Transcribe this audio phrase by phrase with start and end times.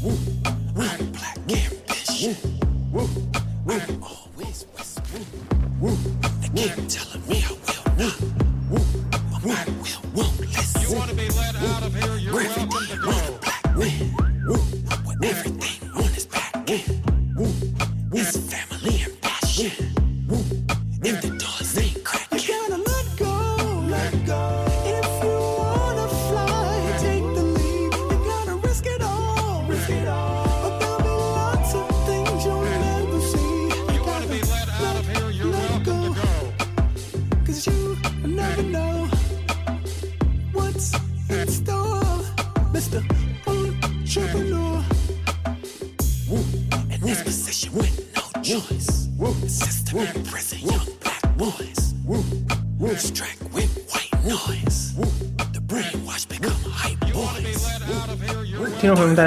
[0.00, 2.36] I'm black ambition.
[3.68, 5.26] I'm always whispering.
[5.80, 5.96] Woo.
[6.54, 7.57] They keep telling me I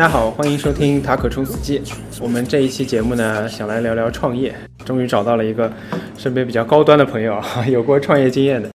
[0.01, 1.79] 家好，欢迎收听《塔可冲刺记》。
[2.19, 4.51] 我们这一期节目呢，想来聊聊创业。
[4.83, 5.71] 终于找到了一个
[6.17, 8.67] 身边比较高端的朋友啊， 有过创业经验的。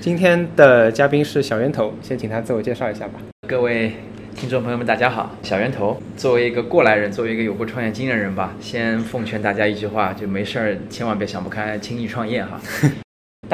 [0.00, 3.20] 今天的嘉宾是小源头，先请他自我介绍一下吧。
[3.46, 3.92] 各位
[4.34, 6.00] 听众朋友们，大家好，小源头。
[6.16, 12.58] 作为一个过来人，作为一个有过创业经验的人吧，先奉劝大家一句话，就没事儿千万别想不开，轻易创业哈。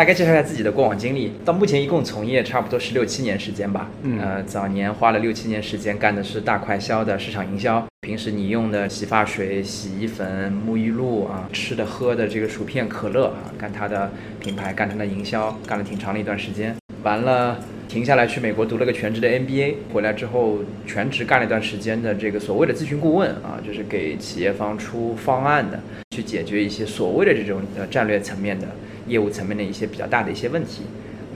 [0.01, 3.91] 大概介绍一下自己的过往经历，到目前一共从业差不多是六七年时间吧。
[4.01, 16.75] 嗯呃，早年花了六七年时间干的是大快销的市场营销，平时你用的洗发水、洗衣粉、沐浴露啊，吃的喝的这个薯片、可乐啊，干它的品牌，干它的营销，干了挺长的一段时间。
[17.03, 25.79] 完了，停下来去美国读了个全职的 MBA，回来之后全职干了一段时间的这个所谓的咨询顾问啊，就是给企业方出方案的，
[26.17, 28.67] 去解决一些所谓的这种呃战略层面的
[29.11, 30.85] 业务层面的一些比较大的一些问题，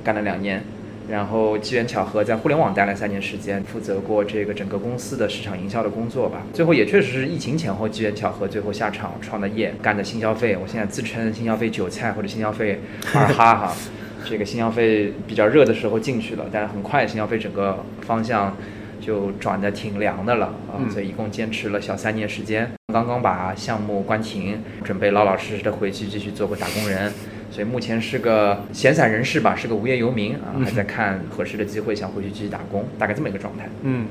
[0.02, 0.62] 干了两年。
[1.06, 6.38] 然后机缘巧合，在互联网待了三年时间，负责过这个整个公司的市场营销的工作吧。
[6.54, 10.56] 最后也确实是疫情前后机缘巧合，最后下场创的业，干的新消费。
[10.56, 12.80] 我现在自称新消费韭菜或者新消费
[13.12, 13.74] 二哈哈。
[14.26, 18.56] 这个新消费比较热的时候进去了，但是很快新消费整个方向
[18.98, 27.12] 就转的挺凉的了啊，嗯所以一共坚持了小三年时间，刚刚把项目关停，准备老老实实的回去继续做个打工人。
[27.54, 33.68] 所以目前是个闲散人士吧，是个无业游民啊，还在看合适的机会，想回去继续打工，大概这么一个状态。
[33.82, 34.08] 嗯，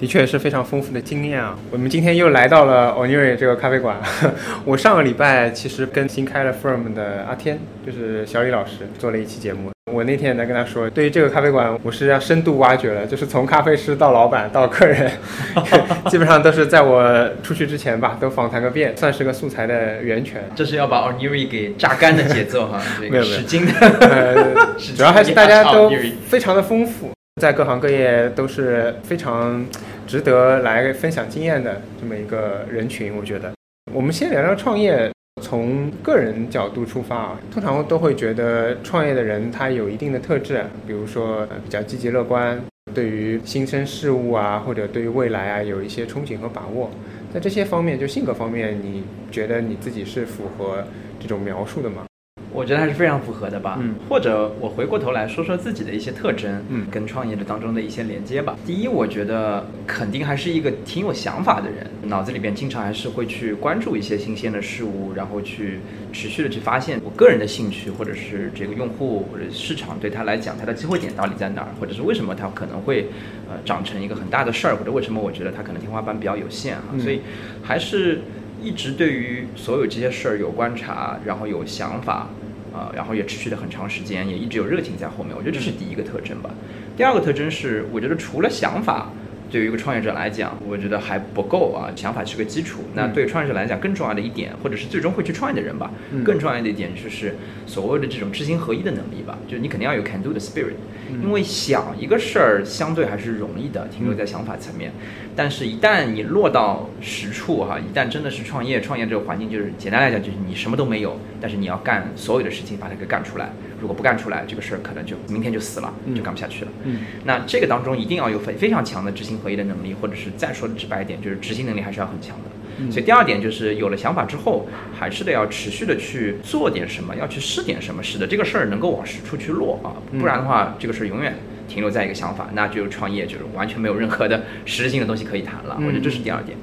[0.00, 1.58] 的确是非常丰富的经验啊。
[1.70, 3.98] 我们今天又来到了 Oniri 这个咖啡馆。
[4.64, 9.70] 我上个礼拜其实跟新开了 Firm 的阿天，就是小李老师做了一期节目。
[9.92, 15.10] 我那天也在跟他说，对于这个咖啡馆，我是要深度挖掘了，就是从咖啡师到老板到客人，
[16.08, 20.42] 基本上都是在我出去之前吧，都访谈个遍，算是个素材的源泉。
[20.54, 24.54] 这是要把 Oniri 给榨干的节奏哈， 这个没有没有使劲的，
[24.96, 25.90] 主要还是大家都
[26.26, 27.10] 非常的丰富，
[27.40, 29.64] 在各行各业都是非常
[30.06, 33.16] 值得来分享经验的这么一个人群。
[33.16, 33.52] 我觉得，
[33.92, 35.10] 我们先聊聊创业。
[35.38, 42.60] 从个人角度出发啊，通常都会觉得创业的人他有一定的特质，比如说呃比较积极乐观，
[42.92, 46.90] 对于新生事物啊，或者对于未来啊有一些憧憬和把握。
[47.32, 50.82] 在这些方面，就性格方面，你觉得你自己是符合
[51.20, 52.04] 这种描述的吗？
[52.52, 53.78] 我觉得还是非常符合的吧。
[53.80, 58.56] 嗯，或者我回过头来说说自己的一些特征，嗯跟创业者当中的一些连接吧。
[58.66, 65.80] 第一，我觉得肯定还是一个挺有想法的人，脑子里边经常还是会去关注一些新鲜的事物，然后去
[66.12, 73.06] 持续的去发现我个人的兴趣，或者是这个用户或者市场对他来讲，它的机会点到底在哪儿，或者是为什么它可能会
[73.48, 76.84] 呃长成一个很大的事儿，或者为什么我觉得它可能天花板比较有限啊。
[76.92, 77.20] 嗯所以
[77.62, 78.20] 还是
[78.62, 82.28] 一直对于所有这些事儿有观察，然后有想法。
[82.70, 85.34] 啊，然后也持续了很长时间，也一直有热情在后面。
[85.34, 86.50] 我觉得这是第一个特征吧。
[86.96, 89.10] 第二个特征是，我觉得除了想法，
[89.50, 91.90] 对于一个创业者来讲，我觉得还不够啊。
[91.96, 97.34] 想法是个基础，那对创业者来讲，更重要的一点，或者是最终会去创业的人吧，嗯更重要的一点就是
[97.66, 99.36] 所谓的这种知行合一的能力吧。
[99.48, 100.76] 就是你肯定要有 can do 的 spirit，
[101.22, 104.92] 因为想一个事儿相对还是容易的，停留在想法层面。
[105.34, 113.50] 但是，一旦你落到实处哈，一旦真的是创业，创业这个环境就是简单来讲就是你什么都没有，但是你要干所有的事情把它给干出来。
[113.80, 116.70] 如果不干出来，这个事儿可能就明天就死了，就干不下去了。
[116.84, 122.50] 嗯那这个当中一定要有非非常强的知行合一的能力，或者是再说的直白一点，就是执行能力还是要很强的。
[122.78, 131.34] 嗯所以第二点就是有了想法之后，还是得要持续的去做点什么，要去试点什么，使得这个事儿能够往实处去落啊，不然的话，这个事儿永远
[131.68, 135.76] 停留在一个想法，那就创业就是完全没有任何的实质性的东西可以谈了。
[135.80, 136.56] 嗯我觉得这是第二点。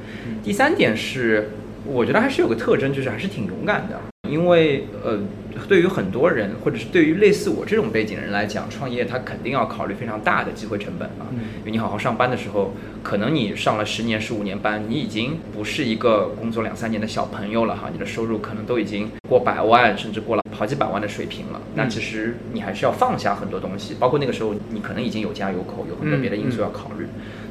[0.43, 1.49] 第三点是。
[1.85, 3.99] 我觉得还是有个特征，就是还是挺勇敢的。
[4.27, 5.19] 因为呃，
[5.69, 11.29] 对于很多人，或者是对于类似我这种背景的人来讲，创业他肯定要考虑非常大的机会成本啊。
[11.31, 12.73] 嗯因为你好好上班的时候，
[13.03, 21.61] 可能你上了十年、十五年班，你已经不是一个工作两三年的小朋友了哈，你的收入可能都已经过百万，甚至过了好几百万的水平了。
[21.75, 27.05] 那其实你还是要放下很多东西，包括那个时候你可能已经有家有口，有很多别的因素要考虑。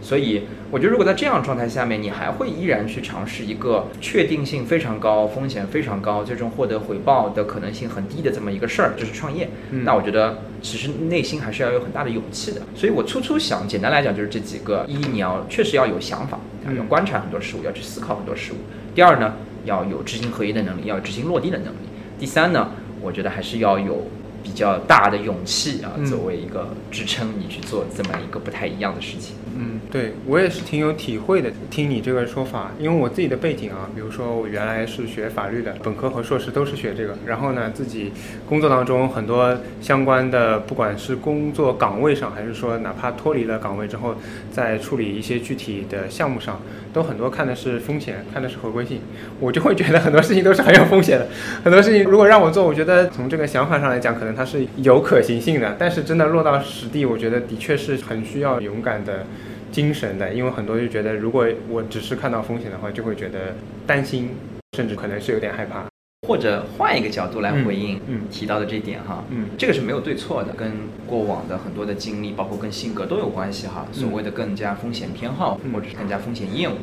[0.04, 9.48] 所以我觉得，如果在这样状态下面，你还会依然去尝试一个确定性非常高、风险非常高、最终获得回报的可能性很低的这么一个事儿，就是创业。
[9.70, 12.60] 嗯那我觉得其实内心还是要有很大的勇气的。
[12.76, 16.38] 所以我粗粗想，简单来讲就是这几个：一，你要确实要有想法，
[16.76, 18.56] 要观察很多事物，要去思考很多事物；
[18.94, 21.88] 第二呢，要有知行合一的能力，要有执行落地的能力；
[22.20, 24.06] 第三呢，我觉得还是要有。
[24.44, 29.34] 比较大的勇气啊，嗯作为一个支撑你去做这么一个不太一样的事情。
[29.43, 31.50] 嗯，嗯对我也是挺有体会的。
[31.70, 37.16] 听你这个说法，因为我自己的背景啊，比如说我原来是学法律的，本科和硕士都是学这个。
[37.26, 38.12] 然后呢，自己
[38.48, 44.16] 工作当中很多相关的，不管是工作岗位上，还是说哪怕脱离了岗位之后，
[44.50, 46.60] 在处理一些具体的项目上，
[46.92, 49.00] 都很多看的是风险，看的是合规性。
[49.40, 51.26] 我就会觉得很多事情都是很有风险的。
[51.62, 55.76] 很多事情如果让我做，我觉得从这个想法上来讲，可能它是有可行性的。
[55.78, 59.26] 但是真的落到实地，我觉得的确是很需要勇敢的
[59.74, 60.32] 精神的。
[60.32, 63.56] 因为很多就觉得，如果我只是看到风险的话，就会觉得
[63.86, 64.30] 担心，
[64.76, 65.84] 甚至可能是有点害怕。
[66.26, 70.72] 或者换一个角度来回应嗯嗯提到的这一点哈，嗯这个是没有对错的，跟
[71.06, 73.86] 过往的很多的经历，包括跟性格都有关系哈。
[73.92, 76.76] 所谓的更加风险偏好，嗯或者是更加风险厌恶。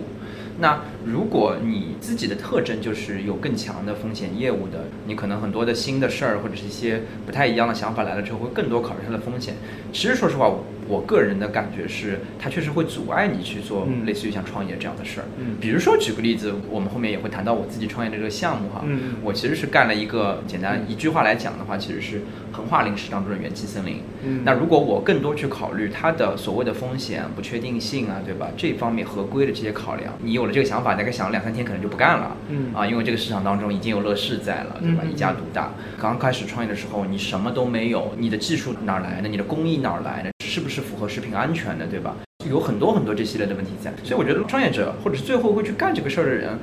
[0.60, 9.56] 那如果你自己的特征就是有更强的风险业务的，你可能很多的新的事儿或者是一些不太一样的想法来了之后，会更多考虑它的风险。
[9.92, 15.26] 其实说实话，我我个人的感觉是，它确实会阻碍你去做嗯类似于像创业这样的事儿。
[15.40, 18.84] 嗯比如说举个例子，我们后面也会谈到我自己创业的这个项目哈。
[19.24, 22.22] 我其实是干了一个简单一句话来讲的话，其实是
[22.52, 24.02] 横跨零食当中的元气森林。
[24.24, 28.50] 嗯那如果我更多去考虑它的所谓的风险、不确定性啊，对吧？
[28.56, 32.36] 这方面合规的这些考量，你有了这个想法，大概想了两三天可能就不干了。
[32.50, 35.04] 嗯啊，因为这个市场当中已经有乐视在了，对吧？
[35.10, 35.72] 一家独大。
[36.00, 39.28] 刚开始创业的时候，你什么都没有，你的技术哪儿来的？
[39.28, 40.32] 你的工艺哪儿来的？
[40.46, 42.16] 是不是符合食品安全的，对吧？
[42.50, 46.58] 有很多很多这系列的问题在，所以我觉得创业者或者是最后会去干这个事儿的人，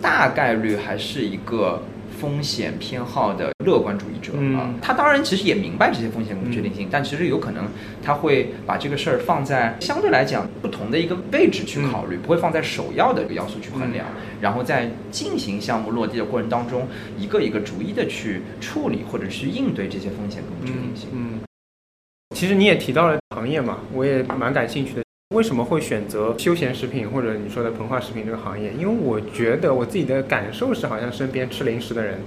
[0.00, 1.82] 大概率还是一个
[2.22, 4.74] 风险偏好的乐观主义者啊嗯。
[4.80, 7.66] 他当然其实也明白这些风险不确定性，但其实有可能
[8.00, 14.06] 他会把这个事儿放在相对来讲不同的一个位置去考虑，不会放在首要的一个要素去衡量，
[14.40, 16.86] 然后在进行项目落地的过程当中，
[17.18, 21.08] 一个一个逐一的去处理或者去应对这些风险跟不确定性。
[21.12, 21.40] 嗯，
[22.36, 25.02] 其实你也提到了行业嘛，我也蛮感兴趣的。
[25.32, 28.72] 为什么会选择休闲食品或者你说的膨化食品这个行业？
[28.78, 32.18] 因为我觉得我自己的感受是，好像身边吃零食的人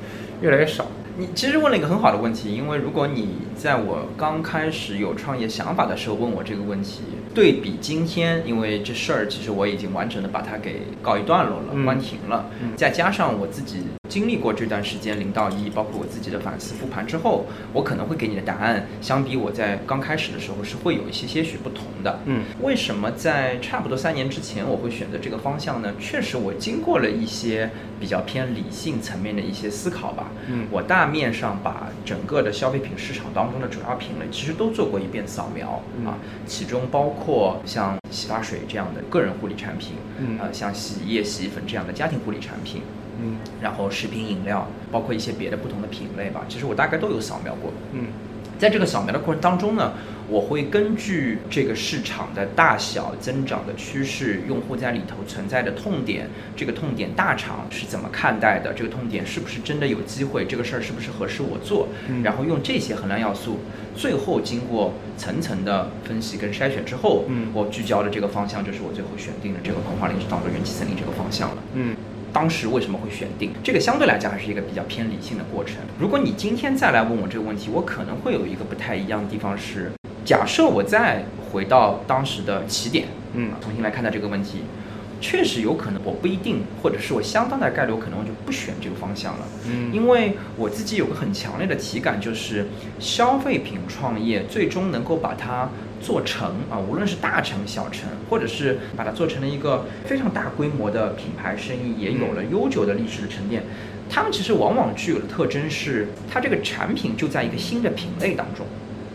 [0.41, 0.87] 越来越少。
[1.17, 7.03] 你其实问了一个很好的问题，因为如果你在我刚开始有创业想法的时候问我这个问题，
[7.35, 22.21] 对比今天，因为这事儿其实我已经完整的把它给告一段落了，嗯关停了，嗯再加上我自己经历过这段时间零到一，包括我自己的反思复盘之后，我可能会给你的答案，相比我在刚开始的时候是会有一些些许不同的。
[22.25, 25.93] 嗯为什么在差不多三年之前我会选择这个方向呢？
[25.99, 30.31] 确实，我经过了一些比较偏理性层面的一些思考吧。
[30.47, 37.24] 嗯我大面上把整个的消费品市场当中的主要品类其实都做过一遍扫描、嗯啊，其中包括
[37.65, 40.37] 像洗发水这样的个人护理产品，嗯。
[40.39, 42.81] 呃，像洗衣液、洗衣粉这样的家庭护理产品，
[43.21, 43.37] 嗯。
[43.61, 47.71] 然后食品饮料，包括一些别的不同的品类吧，其实我大概都有扫描过。
[47.93, 48.07] 嗯。
[48.57, 49.91] 在这个扫描的过程当中呢，
[50.27, 58.73] 我会根据这个市场的大小、增长的趋势、用户在里头存在的痛点，这个痛点大厂是怎么看待的？
[58.73, 60.45] 这个痛点是不是真的有机会？
[60.45, 61.87] 这个事儿是不是合适我做？
[62.09, 63.59] 嗯然后用这些衡量要素，
[63.95, 71.57] 最后经过层层的分析跟筛选之后，嗯我聚焦的这个方向就是我最后选定的这个膨化零食当中元气森林这个方向了。
[71.73, 71.95] 嗯
[72.33, 73.79] 当时为什么会选定这个？
[73.79, 75.75] 相对来讲还是一个比较偏理性的过程。
[75.97, 79.89] 如果你今天再来问我这个问题，我可能会有一个不太一样的地方是，
[80.25, 83.05] 假设我再回到当时的起点，
[83.35, 84.63] 嗯重新来看待这个问题，
[85.21, 89.45] 确实有可能我不一定，或者是我相当大概率我可能我就不选这个方向了。
[89.67, 92.65] 嗯因为我自己有个很强烈的体感，就是
[92.99, 95.69] 消费品创业最终能够把它
[96.01, 103.61] 做成啊，无论是大成小成，或者是把它做成了一个非常大规模的品牌生意，也有了悠久的历史的沉淀，
[104.09, 108.65] 他们其实往往具有的特征是，它这个产品就在一个新的品类当中。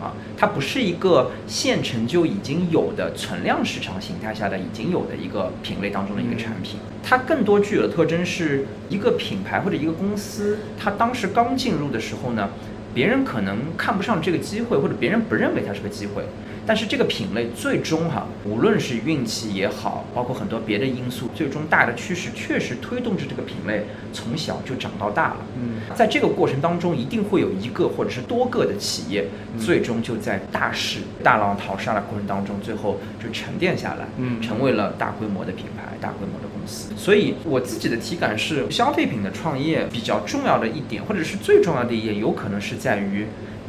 [0.01, 12.49] 啊，它不是一个现成就已经有的存量市场形态下的已经有的一个品类当中的一个产品，它更多具有的特征是一个品牌或者一个公司，它当时刚进入的时候呢，
[12.95, 16.23] 别人可能看不上这个机会，或者别人不认为它是个机会。
[16.65, 25.37] 但是这个品类最终哈，无论是运气也好，包括很多别的因素，最终大的趋势确实推动着这个品类从小就长到大了。
[25.57, 29.25] 嗯，在这个过程当中，一定会有一个或者是多个的企业，
[29.59, 36.93] 最终就在大势大浪淘沙的过程当中，最后就沉淀下来，嗯成为了大规模的品牌、大规模的公司。
[36.95, 43.25] 所以我自己的体感是，消费品的创业比较重要的一点，或者是最重要的一点，有可能是在于。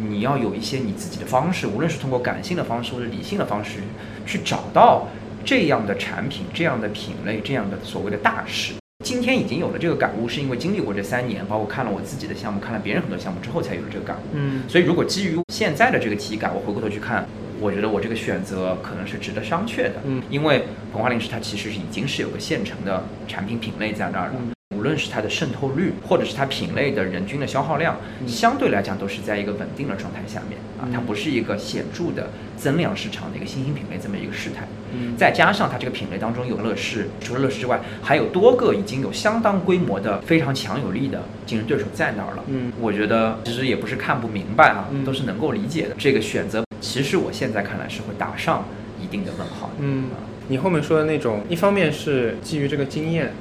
[0.08, 3.80] 你要有一些你自己的方式，无论是通过感性的方式或者理性的方式，
[4.26, 5.06] 去找到
[5.44, 8.74] 这样的产品、这样的品类、这样的所谓的大势。
[9.04, 14.20] 今天已经有了这个感悟，是因为经历过这三年，包括看了我自己的项目，看了别人很多项目之后，才有了这个感悟。
[14.34, 17.26] 嗯所以如果基于现在的这个体感，我回过头去看，
[17.60, 19.94] 我觉得我这个选择可能是值得商榷的。
[20.04, 24.36] 嗯，因为膨化零食它其实是已经是有个现成的产品品类在那儿的。
[24.82, 27.96] 无论是它的渗透率，或者是它品类的人均的消耗量，
[28.26, 34.66] 相对来讲都是在一个稳定的状态下面啊，它不是一个显著的增量市场的一个新兴品类这么一个事态。
[34.92, 42.42] 嗯再加上它这个品类当中有乐视，除了乐视之外，还有多个已经有相当规模的、非常强有力的竞争对手在那儿了。
[42.48, 45.94] 嗯我觉得其实也不是看不明白啊，嗯都是能够理解的。
[45.96, 48.64] 这个选择，其实我现在看来是会打上
[49.00, 49.74] 一定的问号的。
[49.78, 53.32] 嗯啊，你后面说的那种，一方面是基于这个经验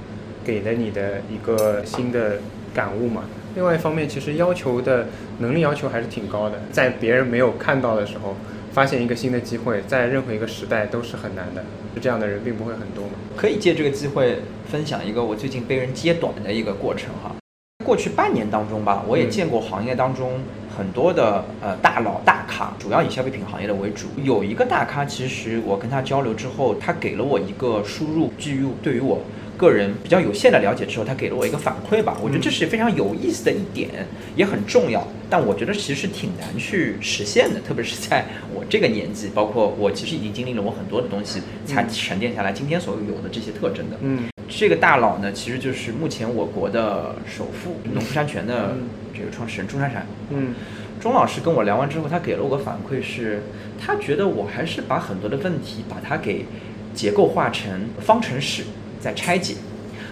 [0.44, 2.40] 给了你的一个新的
[2.74, 3.24] 感悟嘛，
[3.56, 5.08] 另外一方面其实要求的
[5.40, 8.36] 能力要求还是挺高的，在别人没有看到的时候，
[8.72, 11.64] 发现一个新的机会，在任何一个时代都是很难的，
[12.00, 13.14] 这样的人并不会很多嘛。
[13.36, 17.36] 可以借这个机会分享一个我最近被人揭短的一个过程哈。
[17.84, 20.40] 过去半年当中吧，我也见过行业当中
[20.78, 24.08] 很多的呃大佬大咖，主要以消费品行业的为主。
[24.24, 29.20] 有一个大咖，其实我跟他交流之后，他给了我一个输入，基于对于我
[29.62, 32.18] 个人比较有限的了解之后，他给了我一个反馈吧。
[32.24, 33.90] 我觉得这是非常有意思的一点，
[34.36, 35.08] 也很重要。
[35.30, 43.98] 但我觉得其实挺难去实现的，特别是在我这个年纪，包括我其实已经经历了我很多的东西，才沉淀下来今天所有的这些特征的。
[44.02, 50.06] 嗯这个大佬呢，其实就是目前我国的首富农夫山泉的嗯这个创始人钟珊珊。
[50.32, 50.54] 嗯
[51.00, 53.42] 钟老师跟我聊完之后，他给了我个反馈是，
[53.80, 56.46] 他觉得我还是把很多的问题把它给
[56.94, 58.64] 结构化成方程式，
[59.02, 59.56] 再拆解。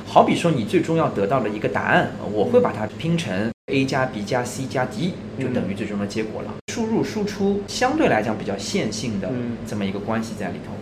[0.06, 6.54] 好比说，你最终要得到的一个答案，我会把它拼成 a 加 b 加 c 加 d，就等于最终的结果了。
[6.74, 10.74] 输入输出相对来讲比较线性的嗯这么一个关系在里头，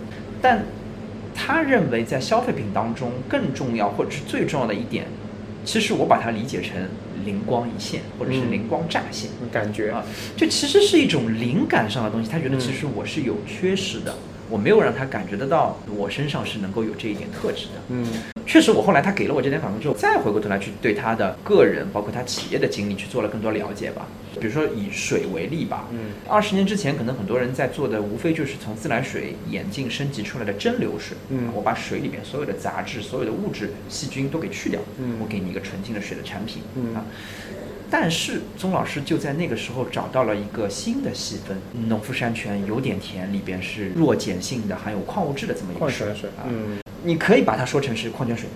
[0.41, 0.63] 但
[1.35, 5.05] 他认为在消费品当中更重要或者是最重要的一点，
[5.65, 6.77] 其实我把它理解成
[7.25, 9.29] 灵光一现或者是嗯灵光乍现。
[9.51, 10.05] 感觉啊，
[10.37, 12.29] 这其实是一种灵感上的东西。
[12.29, 14.15] 他觉得其实我是有缺失的，
[14.49, 17.73] 我没有让他感觉得到我身上是能够有这一点特质的。
[17.89, 18.05] 嗯
[18.45, 24.07] 确实，我后来他给了我这点反馈之后，再回过头来去对他的个人，包括他企业的经历去做了更多了解吧。
[24.39, 31.17] 比如说以水为例吧，嗯二十年之前可能很多人在做的无非就是从自来水演进升级出来的蒸馏水。
[31.29, 36.63] 嗯我把水里面所有的杂质、所有的物质、细菌都给去掉，嗯我给你一个纯净的水的产品。
[36.75, 37.03] 嗯啊。
[37.89, 46.43] 但是钟老师就在那个时候找到了一个新的细分，农夫山泉有点甜，里边是弱碱性的，含有矿物质的这么一个矿水泉水啊。
[46.47, 48.49] 嗯你可以把它说成是矿泉水，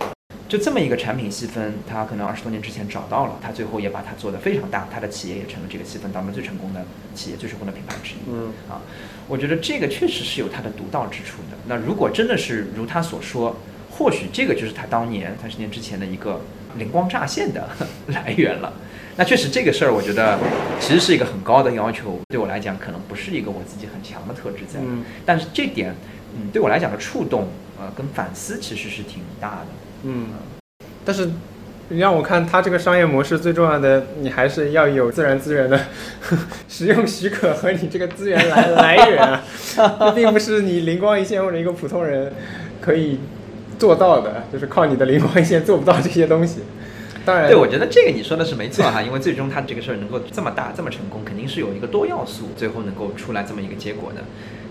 [0.50, 6.84] 就这么一个产品细分，他可能二十多年之前找到了，他最后也把它做得非常大，他的企业也成了这个细分当中最成功的
[7.14, 8.18] 企业、最成功的品牌之一。
[8.28, 8.82] 嗯啊，
[9.28, 11.58] 我觉得这个确实是有它的独到之处的。
[11.68, 13.56] 那如果真的是如他所说，
[13.92, 16.42] 或许这个就是他当年三十年之前的一个
[16.78, 17.70] 灵光乍现的
[18.08, 18.74] 来源了。
[19.22, 20.36] 那确实这个事儿，我觉得
[20.80, 24.80] 其实是一个很高的要求，对我来讲可能不是一个我自己很强的特质在。
[24.80, 25.94] 嗯但是这点，
[26.36, 27.48] 嗯，对我来讲的触动，
[27.80, 29.68] 呃，跟反思其实是挺大的。
[30.06, 30.30] 嗯，
[31.06, 31.30] 但是
[31.90, 35.80] 你让我看它这个商业模式，最重要的你还是要有自然资源的
[36.68, 39.44] 使用许可和你这个资源来来源啊，
[39.78, 42.34] 这并不是你灵光一现或者一个普通人
[42.82, 43.20] 可以
[43.78, 46.62] 做到的，就是靠你的灵光一现做不到这些东西。
[47.26, 54.22] 当然，对，我觉得这个你说的是没错哈， 因为最终他这个事儿能够这么大、这么成功，肯定是有一个多要素，最后能够出来这么一个结果的。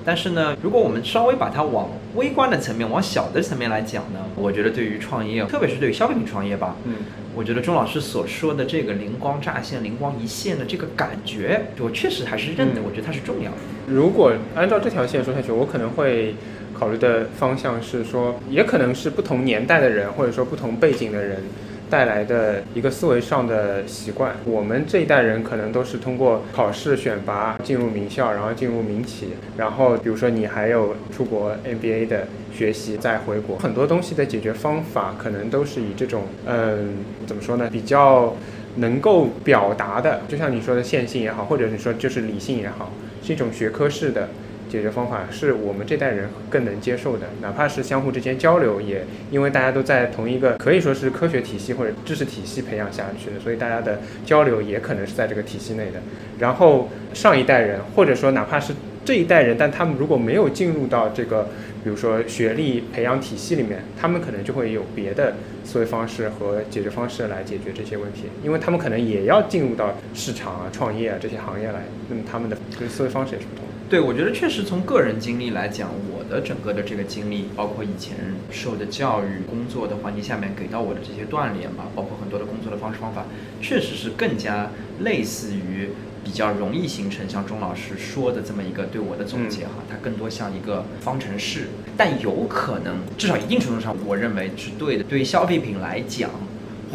[0.02, 6.95] 但是呢，如果我们稍微把它往微观的层面、往小的层面来讲呢，我觉得对于创业，特别是对于消费品创业吧，嗯
[7.33, 13.57] 我觉得钟老师所说的这个灵光乍现、灵光一现的这个感觉，我确实还是认的，嗯我觉得它是重要的。
[13.87, 16.35] 如果按照这条线说下去，我可能会
[16.76, 21.45] 考虑的方向是说，也可能是不同年代的人，或者说不同背景的人，
[21.90, 24.35] 带来的一个思维上的习惯。
[24.44, 38.35] 我们这一代人可能都是通过考试选拔进入名校，然后进入民企，然后比如说你还有出国 MBA 的学习，再回国，很多东西的解决方法可能都是以这种嗯怎么说呢，比较
[38.76, 42.92] 能够表达的，就像你说的线性也好，或者你说就是理性也好，
[43.23, 44.28] 是一种学科式的。
[44.71, 56.00] 解决方法是我们这代人更能接受的，哪怕是相互之间交流，也因为大家都在同一个可以说是科学体系或者知识体系培养下去的，所以大家的交流也可能是在这个体系内的。
[56.39, 58.73] 然后上一代人，或者说哪怕是
[59.05, 61.49] 这一代人，但他们如果没有进入到这个，
[61.83, 65.35] 比如说学历培养体系里面，他们可能就会有别的
[65.65, 72.57] 思维方式和解决方式来解决这些问题，因为他们可能也要进入到市场啊、创业啊这些行业来，那么他们的
[72.89, 73.71] 思维方式也是不同的。
[73.90, 78.16] 对，我觉得确实从个人经历来讲，我的整个的这个经历，包括以前
[78.49, 83.25] 受的教育、工作的环境下面给到我的这些锻炼吧，包括很多的工作的方式方法，
[83.61, 84.70] 确实是更加
[85.00, 85.88] 类似于
[86.23, 91.66] 比较容易形成像钟老师说的这么一个对我的总结哈，它更多像一个方程式，
[91.97, 95.02] 但有可能至少一定程度上，我认为是对的。
[95.02, 96.30] 对于消费品来讲。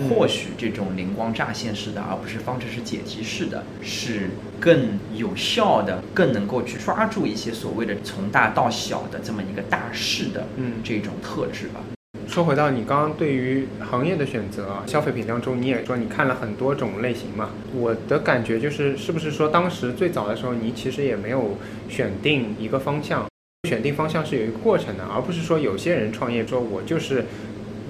[0.10, 11.80] 或许这种灵光乍现式的，而不是方程式解题式的，是更有效的，更能够去抓住一些所谓的从大到小的这么一个大势的，嗯这种特质吧。
[12.28, 23.26] 说回到你刚刚对于行业的选择啊，消费品当中你也说你看了很多种类型嘛，我的感觉就是是不是说当时最早的时候你其实也没有选定一个方向，
[23.70, 27.24] 选定方向是有一个过程的，而不是说有些人创业说我就是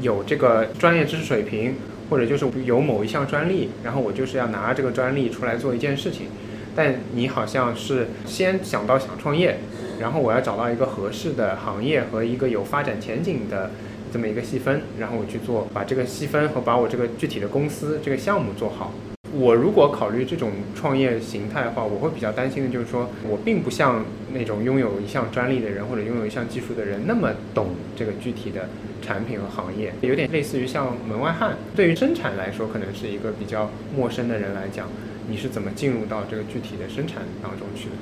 [0.02, 1.74] 有这个专业知识水平。
[2.10, 6.28] 或者就是有某一项专利，然后我就是要拿这个专利出来做一件事情，
[6.76, 9.58] 但你好像是先想到想创业，
[10.00, 13.72] 然后我要找到一个合适的行业和一个有发展前景的
[14.12, 18.94] 这么一个细分，然后我去做，把这个细分和把我这个具体的公司这个项目做好。
[19.38, 28.70] 我如果考虑这种创业形态的话，我会比较担心的就是说我并不像那种拥有一项专利的人或者拥有一项技术的人那么懂这个具体的
[29.02, 31.58] 产品和行业，有点类似于像门外汉。
[31.76, 34.88] 对于生产来说，可能是一个比较陌生的人来讲，
[35.28, 37.96] 你是怎么进入到这个具体的生产当中去的？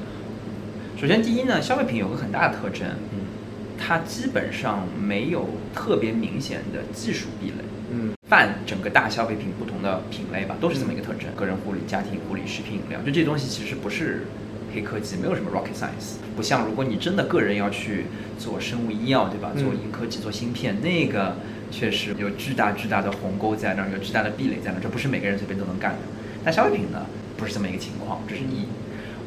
[1.02, 3.20] 首先，第一呢，消费品有个很大的特征，嗯
[3.78, 7.66] 它基本上没有特别明显的技术壁垒。
[7.94, 14.25] 嗯泛整个大消费品不同的品类吧，都是这么一个特征：个人护理、家庭护理、食品饮料，就这些东西其实不是
[14.74, 16.18] 黑科技，没有什么 rocket science。
[16.36, 18.06] 不像如果你真的个人要去
[18.40, 19.51] 做生物医药，对吧？
[19.56, 21.36] 嗯做硬科技、做芯片，那个
[21.70, 26.00] 确实有巨大巨大的鸿沟在那儿，有巨大的壁垒在那儿，这不是每个人随便都能干的。
[26.44, 27.06] 但消费品呢，
[27.38, 28.66] 不是这么一个情况，这是一。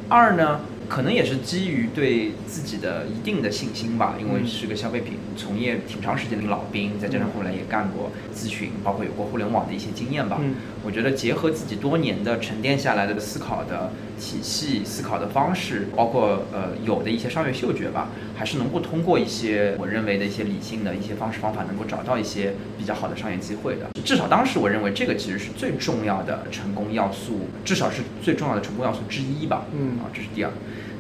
[0.09, 10.39] 二呢，可能也是基于对自己的一定的信心吧，因为嗯是个消费品从业挺长时间的老兵，再加上后来也干过咨询，包括有过互联网的一些经验吧。
[10.41, 23.91] 嗯我觉得结合自己多年的沉淀下来的思考的体系、思考的方式，包括呃有的一些商业嗅觉吧，还是能够通过一些我认为的一些理性的一些方式方法，能够找到一些比较好的商业机会的。
[24.05, 29.65] 至少当时我认为这个其实是最重要的成功要素，至少是最重要的成功要素之一吧。
[29.77, 30.53] 嗯啊，这是第二。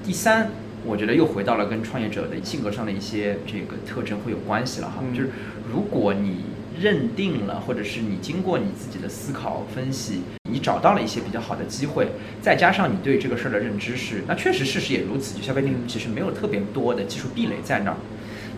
[0.06, 0.48] 第三，
[0.84, 5.30] 我觉得又回到了跟创业者的性格上的一些这个特征会有关系了哈，嗯就是
[5.68, 6.44] 如果你
[6.80, 12.06] 认定了，或者是你经过你自己的思考分析，你找到了一些比较好的机会，
[12.40, 17.96] 再加上你对这个事儿的认知是，那确实事实也如此，就消费品其实没有特别多的技术壁垒在那儿。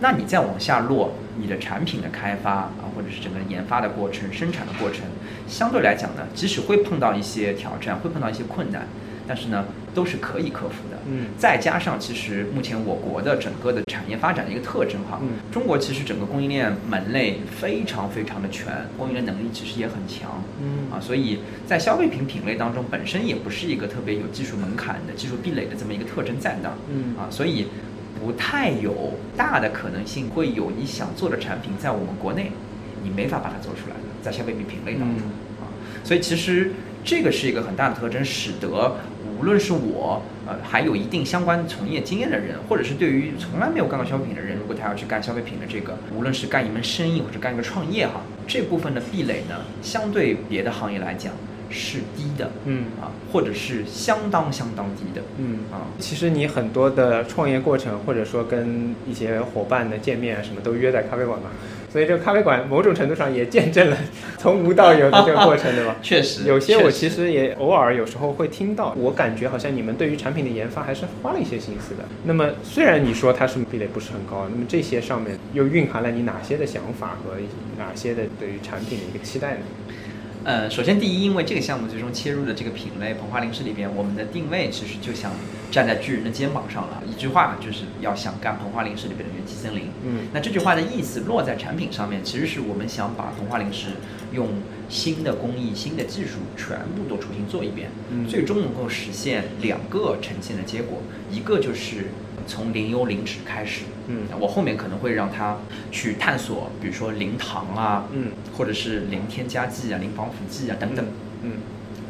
[0.00, 5.06] 那你再往下落，你的产品的开发啊，或者是整个研发的过程、生产的过程，
[5.48, 8.86] 相对来讲呢，即使会碰到一些挑战，会碰到一些困难，
[9.28, 10.96] 但是呢，都是可以克服的。
[11.10, 20.42] 嗯再加上其实目前我国的整个的产业发展的一个特征哈，嗯中国其实整个供应链门类非常非常的全，供应链能力其实也很强。
[20.62, 26.74] 嗯啊，所以在消费品品类当中，本身也不是一个特别有技术门槛的、技术壁垒的这么一个特征在那儿。
[26.90, 27.68] 嗯啊，所以
[28.20, 32.50] 不太有大的可能性会有你想做的产品在我们国内
[33.02, 35.22] 你没法把它做出来的，在消费品品类当中、
[35.60, 35.70] 嗯啊，
[36.02, 36.72] 所以其实
[37.04, 38.96] 这个是一个很大的特征，使得
[39.38, 51.32] 无论是我呃还有一定相关从业经验的人，或者是对于从来没有干过消费品的人，如果他要去干消费品的这个，无论是干一门生意或者干一个创业哈，这部分的壁垒呢，相对别的行业来讲
[51.70, 52.86] 是低的，嗯。
[53.00, 55.58] 啊，或者是相当相当低的，嗯。
[55.70, 61.50] 啊，其实你很多的创业过程，或者说跟一些伙伴的见面啊，什么都约在咖啡馆嘛。
[61.90, 63.96] 所以这个咖啡馆某种程度上也见证了
[64.36, 65.96] 从无到有的这个过程，对吧？
[66.02, 72.04] 确实，有些我其实也偶尔有时候会听到，我感觉好像你们对于产品的研发还是花了一些心思的。
[72.24, 77.34] 那么虽然你说它是壁垒不是很高，那么这些上面又蕴含了你哪些的想法和
[77.78, 79.60] 哪些的对于产品的一个期待呢？
[80.44, 85.32] 呃，首先第一，因为这个项目最终切入的这个品类膨化零食里边，我们的定位其实就想
[85.70, 87.02] 站在巨人的肩膀上了。
[87.06, 89.84] 一句话就是要想干膨化零食里边的元气森林。
[90.04, 93.88] 嗯那这句话的意思落在产品上面，其实是我们想把膨化零食
[94.32, 94.48] 用
[94.88, 102.06] 新的工艺、新的技术全部都重新做一遍，嗯最终能够实现两个呈现的结果，一个就是
[102.46, 103.84] 从零油零脂开始。
[104.06, 105.58] 嗯我后面可能会让他
[105.90, 111.04] 去探索，比如说零糖啊，嗯，或者是零添加剂啊、零防腐剂啊等等。
[111.42, 111.52] 嗯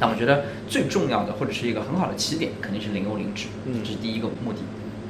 [0.01, 4.59] 但我觉得最重要的，或者是一个很好的起点，肯定是零油零脂，嗯这是第一个目的。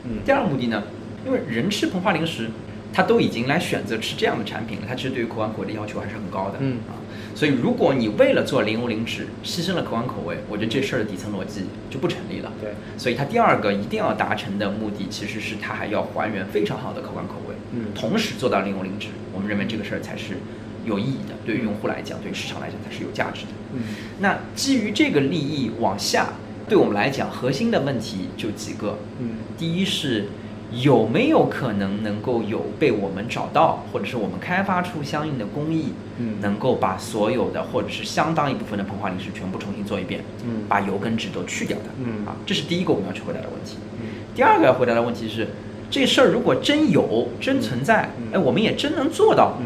[0.05, 0.83] 嗯第二个目的呢，
[1.27, 2.49] 因为人吃膨化零食，
[2.93, 6.55] 他都已经来选择吃这样的产品了，他其实对于口感口味的要求还是很高的。
[6.61, 6.97] 嗯啊，
[7.35, 12.51] 所以如果你为了做零油零脂，牺牲了口感口味，我觉得这事儿的底层逻辑就不成立了。
[12.61, 20.39] 对，所以它第二个一定要达成的目的，其实是它还要还原非常好的口感口味，嗯同时做到零油零脂，我们认为这个事儿才是
[20.85, 23.53] 有意义的，对于用户来讲，对于市场来讲它是有价值的。
[23.75, 23.81] 嗯
[24.21, 26.29] 那基于这个利益往下，
[26.69, 28.99] 对我们来讲，核心的问题就几个。
[29.21, 30.27] 嗯第一是
[30.71, 41.85] 有没有可能能够有被我们找到，或者是我们开发出相应的工艺，嗯能够把所有的或者是相当一部分的膨化零食全部重新做一遍，嗯把油跟脂都去掉的。
[42.05, 43.77] 嗯啊，这是第一个我们要去回答的问题。
[44.01, 45.49] 嗯第二个要回答的问题是，
[45.91, 49.59] 这事儿如果真有、真存在，嗯哎，我们也真能做到，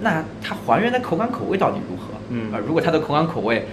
[0.00, 2.14] 那它还原的口感口味到底如何？
[2.30, 2.52] 嗯。
[2.52, 3.66] 啊，如果它的口感口味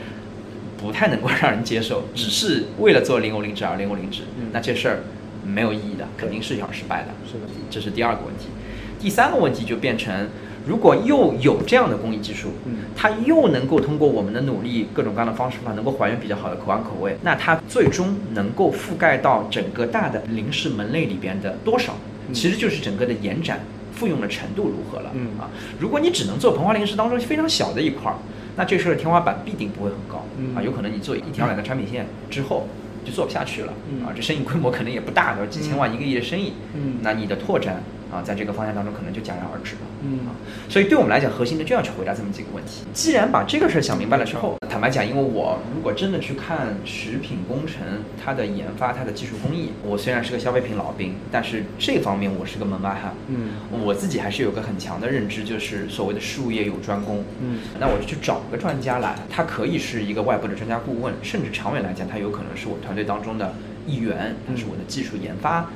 [0.77, 4.47] 不太能够让人接受，只是为了做零油零脂而零油零脂，嗯。
[4.51, 4.99] 那这事儿
[5.45, 7.09] 没有意义的，肯定是要失败的。
[7.25, 7.45] 是的。
[7.69, 8.47] 这是第二个问题。
[8.99, 10.29] 第三个问题就变成，
[10.65, 12.75] 如果又有这样的工艺技术，嗯。
[12.95, 21.95] 它又能够通过我们的努力，各种各样的方式法，能够还原比较好的口感口味，那它最终能够覆盖到整个大的零食门类里边的多少，
[22.29, 22.33] 嗯。
[22.33, 23.59] 其实就是整个的延展
[23.95, 25.11] 复用的程度如何了。
[25.13, 28.17] 嗯啊，如果你只能做膨化零食当中非常小的一块儿，
[28.55, 30.25] 那这事儿天花板必定不会很高。
[30.37, 32.67] 嗯啊，有可能你做一条两个产品线之后。
[33.05, 39.81] 就做不下去了，嗯啊，这生意规模可能也不大，有几千万、一个亿的生意，嗯那你的拓展啊，在这个方向当中可能就戛然而止了。
[40.03, 40.31] 嗯啊，
[40.69, 42.83] 所以对我们来讲，核心的就要去回答这么几个问题。
[42.93, 47.81] 既然把这个事儿想明白了之后，坦白讲，因为我如果真的去看食品工程
[48.23, 53.13] 它的研发、它的技术工艺，我虽然是个消费品老兵，但是这方面我是个门外汉。
[53.27, 53.49] 嗯
[53.83, 57.23] 我自己还是有个很强的认知，就是所谓的术业有专攻。
[57.41, 63.53] 嗯那我就去找个专家来，他可以是一个外部的专家顾问，甚至长远来讲，他有可能是我团队当中的
[63.87, 65.69] 一员，他是我的技术研发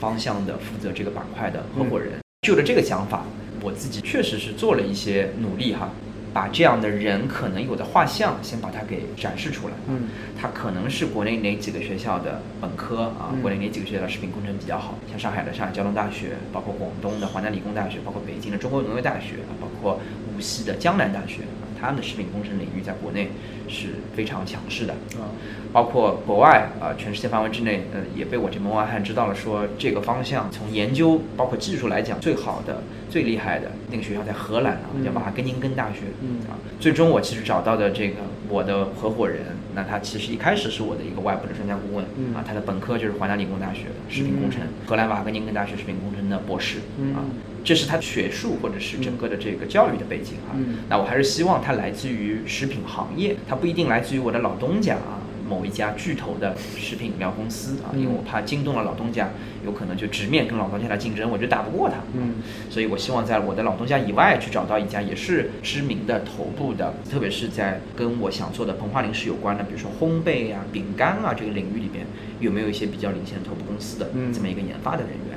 [0.00, 2.12] 方向的负责这个板块的合伙人。
[2.42, 3.24] 就着这个想法，
[3.62, 5.88] 我自己确实是做了一些努力哈，
[6.34, 9.74] 把这样的人可能有的画像先把它给展示出来。
[9.88, 19.98] 嗯，他可能是国内哪几个学校的本科啊，嗯国内哪几个学校的食品工程比较好，像上海的上海交通大学，包括广东的华南理工大学，包括北京的中国农业大学，啊包括
[20.36, 23.28] 无锡的江南大学，啊他们的食品工程领域在国内
[23.68, 24.92] 是非常强势的。
[25.18, 25.28] 啊
[25.72, 35.04] 包括国外啊、全世界范围之内，呃，也被我这门外汉知道了，说这个方向从研究包括技术来讲，最好的、最厉害的那个学校在荷兰啊，嗯。
[35.04, 36.02] 叫瓦根宁根大学。
[36.22, 36.38] 嗯。
[36.48, 39.40] 啊，最终我其实找到的这个我的合伙人，
[39.74, 42.32] 那他其实一开始是我的一个外部的专家顾问，嗯。
[42.36, 47.16] 啊，他的本科就是华南理工大学的食品工程，荷兰瓦根宁根大学食品工程的博士，嗯。
[47.16, 47.24] 啊，
[47.64, 50.54] 这是他学术或者是整个的这个教育的背景啊。
[50.54, 55.18] 嗯那我还是希望它来自于食品行业，它不一定来自于我的老东家啊。
[55.46, 59.28] 某一家巨头的食品饮料公司啊，嗯因为我怕惊动了老东家，
[59.62, 61.96] 有可能就直面跟老东家来竞争，我就打不过他。
[62.14, 62.36] 嗯
[62.70, 72.06] 所以我希望在我的老东家以外去找到一家也是知名的头部的，特别是在跟我想做的膨化零食有关的，比如说烘焙啊、饼干啊这个领域里边，
[72.40, 75.33] 有没有一些比较领先的头部公司的嗯这么一个研发的人员。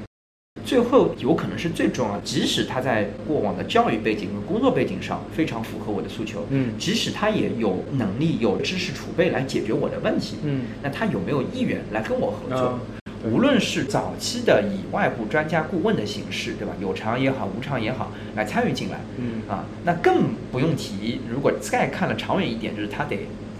[0.67, 12.67] 最后有可能是最重要的，即使他在过往的教育背景和工作背景上非常符合我的诉求，嗯即使他也有能力、有知识储备来解决我的问题，嗯那他有没有意愿来跟我合作？
[12.67, 12.80] 啊
[13.32, 16.73] 无论是早期的以外部专家顾问的形式，对吧？
[16.80, 23.17] 有偿也好，无偿也好，来参与进来，嗯啊，那更不用提，如果再看了长远一点，就是他得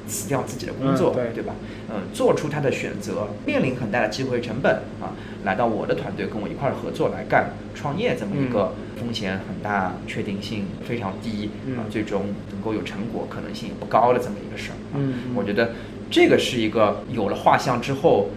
[0.08, 1.54] 辞掉自己的工作，嗯对吧？
[1.90, 14.74] 嗯，做出他的选择，面临很大的机会成本啊，来到我的团队跟我一块儿合作来干创业这么一个风险很大、确定性非常低啊嗯，最终能够有成果可能性也不高的这么一个事儿。
[14.74, 15.74] 啊嗯嗯我觉得
[16.10, 18.30] 这个是一个有了画像之后。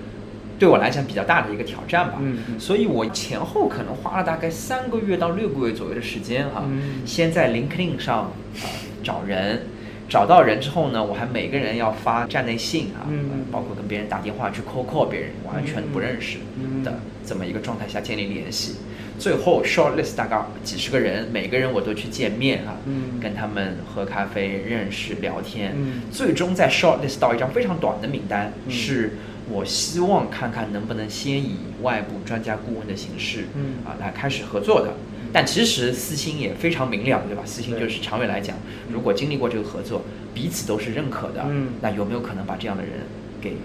[0.61, 2.18] 对我来讲比较大的一个挑战吧。
[2.20, 8.30] 嗯嗯所以我前后可能花了大概三个月到六个月左右的时间哈、嗯先在 LinkedIn 上
[8.62, 8.68] 呃
[9.02, 9.62] 找人。
[10.11, 13.07] 找到人之后呢，我还每个人要发站内信啊，
[13.53, 16.83] 包括跟别人打电话去 call call 别人，完全不认识嗯。
[16.83, 18.75] 的这么一个状态下建立联系。
[19.20, 23.20] 最后 short list 大概几十个人，每个人我都去见面啊，嗯。
[23.20, 26.01] 跟他们喝咖啡、认识、聊天，嗯。
[26.11, 28.73] 最终在 short list 到一张非常短的名单，嗯。
[28.73, 29.12] 是
[29.49, 33.75] 我希望看看能不能先以外部专家顾问的形式，嗯。
[33.87, 34.92] 啊来开始合作的。
[35.33, 37.43] 但其实私心也非常明了，对吧？
[37.45, 38.57] 私心就是长远来讲，
[38.93, 40.03] 如果经历过这个合作，
[40.35, 42.93] 彼此都是认可的，嗯那有没有可能把这样的人
[43.40, 43.57] 给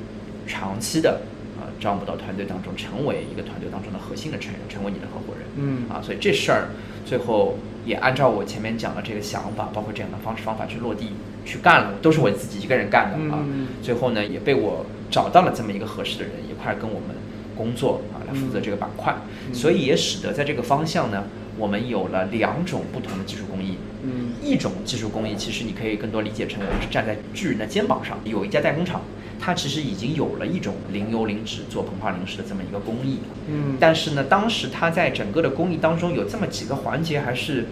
[0.48, 1.22] 长期的
[1.58, 5.48] 啊招募到团队当中，成为一个团队当中的核心的成员，成为你的合伙人？
[5.58, 6.70] 嗯啊，所以这事儿
[7.06, 11.14] 最后也按照我前面讲的这个想法，包括这样的方式方法去落地
[11.46, 13.40] 去干了，都是我自己一个人干的啊。
[13.42, 17.16] 嗯最后呢，也被我找到了这么一个合适的人，一块儿跟我们
[17.56, 19.16] 工作啊，来负责这个板块，
[19.48, 21.24] 嗯所以也使得在这个方向呢，
[21.58, 23.78] 我们有了两种不同的技术工艺。
[24.04, 28.20] 嗯一种技术工艺，其实你可以更多理解成我们是站在巨人的肩膀上。
[28.24, 29.02] 有一家代工厂，
[29.40, 33.20] 它其实已经有了一种零油零脂做膨化零食的这么一个工艺。
[33.50, 37.66] 嗯但是呢，当时它在整个的工艺当中有这么几个环节还是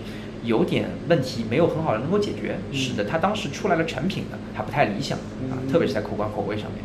[0.43, 5.17] 有点问题，没有很好的能够解决，使得它当时出来的成品呢还不太理想
[5.51, 6.83] 啊，特别是在口感口味上面。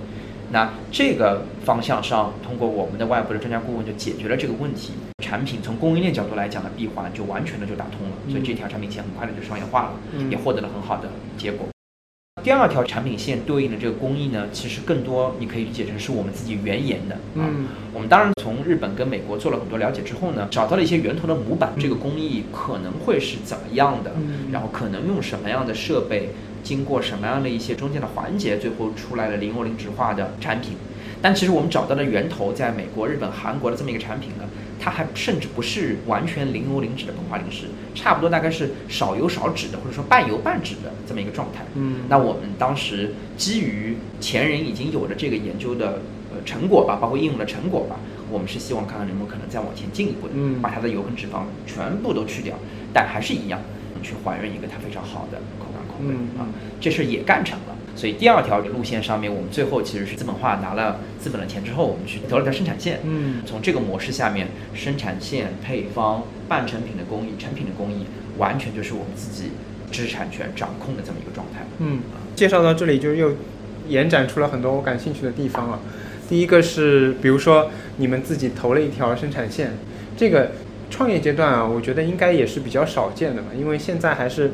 [0.50, 4.92] 那这个方向上，通过我们的外部的专家顾问就解决了这个问题。
[5.22, 11.66] 产品从供应链角度来讲的闭环就完全的就打通了，所以这条产品线很快的就商业化了，嗯也获得了很好的结果。
[12.42, 17.44] 第二条产品线对应的这个工艺呢，其实更多你可以理解成是我们自己原研的啊。
[17.50, 26.30] 嗯我们当然从日本跟美国做了很多了解之后呢，找到了一些源头的模板，这个工艺可能会是怎么样的，嗯然后可能用什么样的设备，
[26.62, 30.72] 经过什么样的一些中间的环节，最后出来了零油零脂化的产品。
[31.20, 34.44] 但其实我们找到的源头在美国、日本、韩国的这么一个产品呢，
[34.78, 41.64] 它还甚至不是完全零油零脂的膨化零食，差不多大概是少油少脂的，或者说半油半脂的这么一个状态。
[41.74, 47.96] 嗯那我们当时基于前人已经有了这个研究的呃成果吧，包括应用的成果吧，
[48.30, 52.54] 我们是希望看看能不能可能再往前进一步的，嗯把它的油跟脂肪全部都去掉，
[52.92, 53.60] 但还是一样
[54.04, 55.66] 去还原一个它非常好的口
[56.00, 56.46] 嗯啊，
[56.80, 57.76] 这事儿也干成了。
[57.96, 63.00] 所以第二条路线上面，我们最后其实是资本化拿了资本的钱之后，我们去投了条生产线。
[63.02, 68.06] 嗯从这个模式下面，生产线、配方、半成品的工艺、成品的工艺，
[68.36, 69.50] 完全就是我们自己
[69.90, 71.66] 知识产权掌控的这么一个状态。
[71.78, 72.00] 嗯，
[72.36, 73.32] 介绍到这里就又
[73.88, 75.80] 延展出了很多我感兴趣的地方啊。
[76.28, 79.72] 第一个是，比如说你们自己投了一条生产线，
[80.16, 80.52] 这个
[80.88, 84.52] 创业阶段啊，我觉得应该也是比较少见的嘛，因为现在还是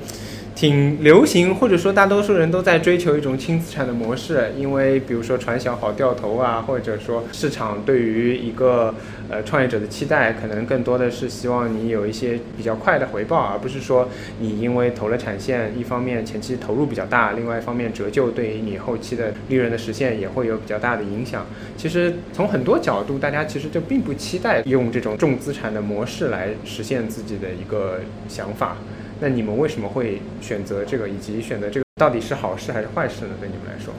[0.55, 8.95] 挺流行，或者说大多数人都在追求一种轻资产的模式，因为比如说传销好掉头啊，或者说市场对于一个
[9.29, 21.45] 呃创业者的期待，可能更多的是希望你有一些比较快的回报，而不是说你因为投了产线，一方面前期投入比较大，另外一方面折旧对于你后期的利润的实现也会有比较大的影响。
[21.77, 28.77] 其实从很多角度，大家其实就并不期待用这种重资产的模式来实现自己的一个想法。
[29.20, 33.31] 那你们为什么会选择这个，以及选择这个到底是好事还是坏事呢？
[33.40, 33.94] 对你们来说？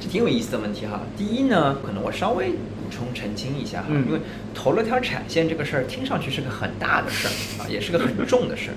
[0.00, 1.00] 这挺有意思的问题哈。
[1.16, 4.20] 第一呢，可能我稍微补充澄清一下哈，嗯因为
[4.54, 8.76] 投了条产线这个事儿，听上去是个很大的事儿啊，也是个很重的事儿。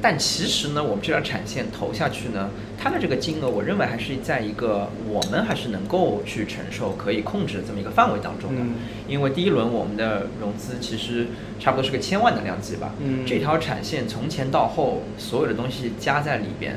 [0.00, 8.62] 但其实呢，我们这条产线投下去呢，它的这个金额，我认为还是在一个我们还是能够去承受、可以控制的这么一个范围当中的。
[8.62, 8.74] 嗯
[9.08, 11.26] 因为第一轮我们的融资其实
[11.58, 12.92] 差不多是个千万的量级吧。
[13.00, 16.76] 嗯这条产线从前到后所有的东西加在里边，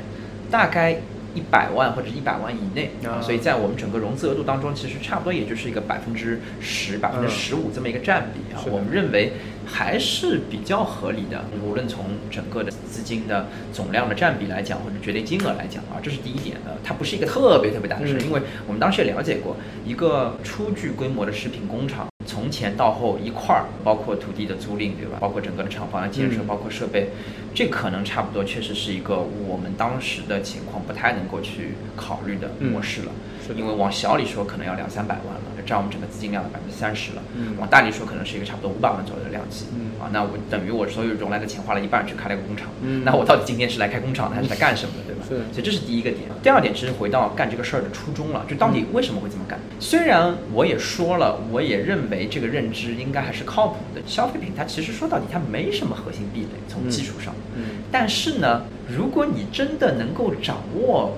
[0.49, 1.01] 大概
[1.33, 8.61] 一百万或者一百万以内啊所以在我们整个融资额度当中，其实差不多也就是一个百分之十、百分之十五这么一个占比啊。
[8.69, 9.33] 我们认为
[9.65, 22.10] 还是比较合理的，无论从整个的资金的总量的占比来讲，或者决定金额来讲啊，这是第一点呃，它不是一个特别特别大的事，嗯因为我们当时也了解过一个初具规模的食品工厂。
[22.51, 25.17] 从前到后一块儿，包括土地的租赁，对吧？
[25.21, 27.07] 包括整个的厂房的建设，嗯包括设备，
[27.55, 33.11] 这可能差不多确实是一个我们当时的情况不太能够去考虑的模式了。
[33.55, 37.21] 因为往小里说可能要两三百万了，占我们整个资金量的百分之三十了。
[37.35, 39.65] 嗯往大里说可能是一个差不多五百万左右的量级。
[39.73, 42.67] 嗯啊，那我等于我所有融来的钱花了一半去开了一个工厂。
[42.81, 45.25] 嗯那我到底今天是来开工厂的还是来干什么的，对吧？
[45.27, 46.23] 是所以这是第一个点。
[46.41, 49.59] 第二点，其实回到干这个事儿的初衷了，就到底为什么会这么干？
[49.79, 54.01] 虽然我也说了，我也认为这个认知应该还是靠谱的。
[54.07, 57.33] 消费品它其实说到底它没什么核心壁垒，从技术上。
[57.55, 61.15] 嗯但是呢，如果你真的能够掌握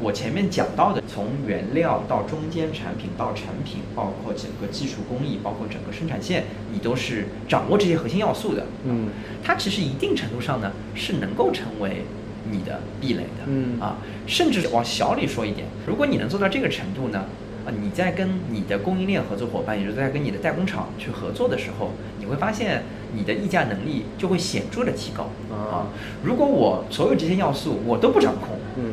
[0.00, 8.64] 我前面讲到的，从原料到中间产品到成品，包括整个技术工艺，包括整个生产线，你都是掌握这些核心要素的。
[8.84, 9.08] 嗯，
[9.42, 12.04] 它其实一定程度上呢是能够成为
[12.50, 13.44] 你的壁垒的。
[13.46, 17.24] 嗯啊，甚至往小里说一点，如果你能做到这个程度呢，
[17.66, 22.84] 啊，你在跟你的供应链合作伙伴，也就是在跟你的代工厂去合作的时候，你会发现
[23.14, 25.30] 你的议价能力就会显著的提高。
[25.50, 25.88] 啊，
[26.22, 28.92] 如果我所有这些要素我都不掌控，嗯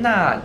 [0.00, 0.40] 那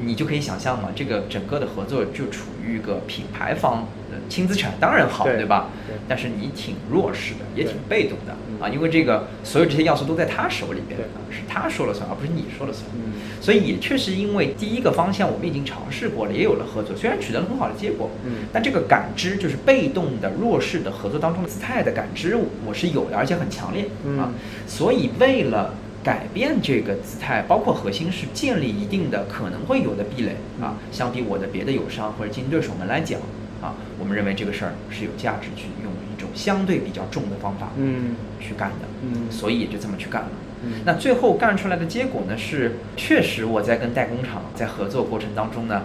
[0.00, 5.94] 你就可以想象嘛，这个整个的合作就处于一个品牌方呃轻资产，当然好，对对吧对？
[6.08, 12.84] 但是你挺弱势的，也挺被动的嗯啊，因为这个所有这些要素都在他手里边啊，是他说了算，而不是你说了算。
[12.94, 23.82] 嗯所以也确实因为第一个方向我们已经尝试过了，也有了合作，虽然取得了很好的结果，嗯但这个感知就是被动的弱势的合作当中的姿态的感知，我是有的，而且很强烈
[24.16, 24.34] 啊嗯。
[24.68, 33.20] 所以为了改变这个姿态，包括核心是建立一定的可能会有的壁垒啊，相比我的别的友商或者竞争对手们来讲
[33.62, 40.28] 啊，我们认为这个事儿是有价值去用一种相对比较重的方法嗯去干的，嗯所以也就这么去干了。
[40.64, 45.82] 嗯那最后干出来的结果呢，是确实我在跟代工厂在合作过程当中呢，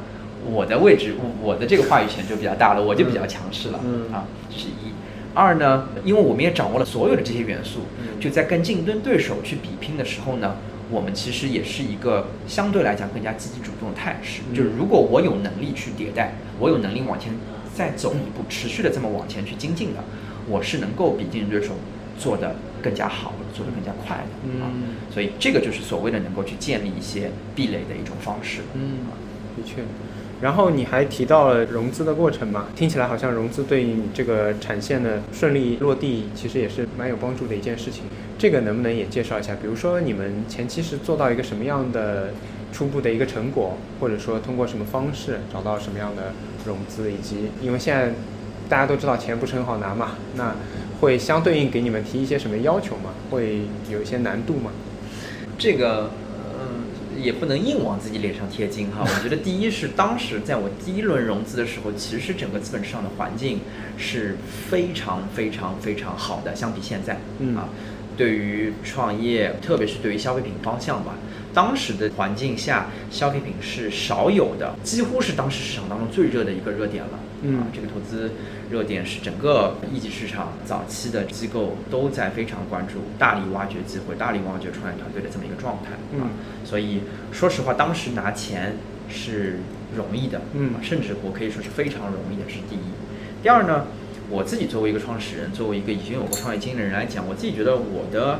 [0.50, 4.97] 我的位置，我的这个话语权就比较大了，我就比较强势了，嗯啊，这是一。
[5.38, 10.56] 二呢，因为我们也掌握了所有的这些元素，嗯就在跟竞争对手去比拼的时候呢，
[10.90, 14.42] 我们其实也是一个相对来讲更加积极主动的态势。
[14.50, 17.32] 嗯就是如果我有能力去迭代，我有能力往前
[17.76, 20.04] 再走一步，持续的这么往前去精进的，
[20.50, 21.76] 我是能够比竞争对手
[22.18, 24.66] 做得更加好，做得更加快的啊。
[24.74, 28.62] 嗯所以这个就是所谓的能够去建立一些壁垒的一种方式。
[28.74, 29.06] 嗯，
[29.56, 29.84] 的确。
[30.40, 38.04] 然后你还提到了融资的过程嘛，听起来好像融资对于你这个产线的顺利落地，其实也是蛮有帮助的一件事情。
[38.38, 39.56] 这个能不能也介绍一下？
[39.56, 42.30] 比如说你们前期是做到一个什么样的
[42.72, 46.32] 初步的一个成果，或者说通过什么方式找到什么样的
[46.66, 48.14] 融资，以及因为现在
[48.70, 50.56] 大家都知道钱不是很好拿嘛，那
[51.02, 53.12] 会相对应给你们提一些什么要求吗？
[53.32, 54.70] 会有一些难度吗？
[55.58, 56.12] 这个，
[57.20, 59.02] 也不能硬往自己脸上贴金哈。
[59.08, 63.60] 我觉得第一是当时在我第一轮融资的时候，其实整个资本市场的环境
[63.98, 64.38] 是
[64.70, 67.70] 非常非常非常好的，相比现在，嗯啊，
[68.16, 71.16] 对于创业，特别是对于消费品方向吧。
[71.54, 77.20] 当时的环境下，消费品是少有的，几乎是当时市场当中最热的一个热点了。
[77.42, 78.32] 嗯啊，这个投资
[78.70, 85.92] 热点是整个一级市场早期的机构都在非常关注，大力挖掘机会，大力挖掘创业团队的这么一个状态。
[86.14, 86.28] 嗯啊，
[86.66, 88.78] 所以说实话，当时拿钱
[89.10, 89.60] 是
[89.96, 90.42] 容易的。
[90.54, 92.80] 嗯啊甚至我可以说是非常容易的，是第一。
[93.44, 93.86] 第二呢，
[94.30, 98.40] 我自己作为一个创始人，作为一个已经有过创业经验的人来讲，我自己觉得我的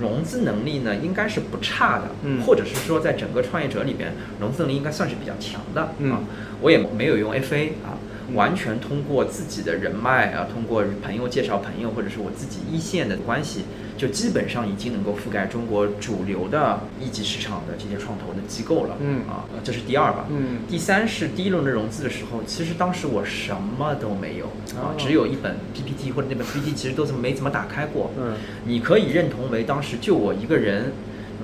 [0.00, 5.92] 融资能力呢应该是不差的，嗯或者是说在整个创业者里边，融资能力应该算是比较强的。
[5.98, 6.20] 嗯啊，
[6.60, 7.94] 我也没有用 FA 啊，
[8.34, 13.64] 完全通过自己的人脉啊，通过朋友介绍朋友，或者是我自己一线的关系，
[13.96, 18.96] 就基本上已经能够覆盖中国主流的一级市场的这些创投的机构了。
[19.00, 20.26] 嗯啊，这是第二吧。
[20.30, 28.10] 嗯第三是第一轮的融资的时候，其实当时我什么都没有哦啊，只有一本 PPT 或者那本 PPT 其实都是没怎么打开过。
[28.18, 30.92] 嗯你可以认同为当时就我一个人，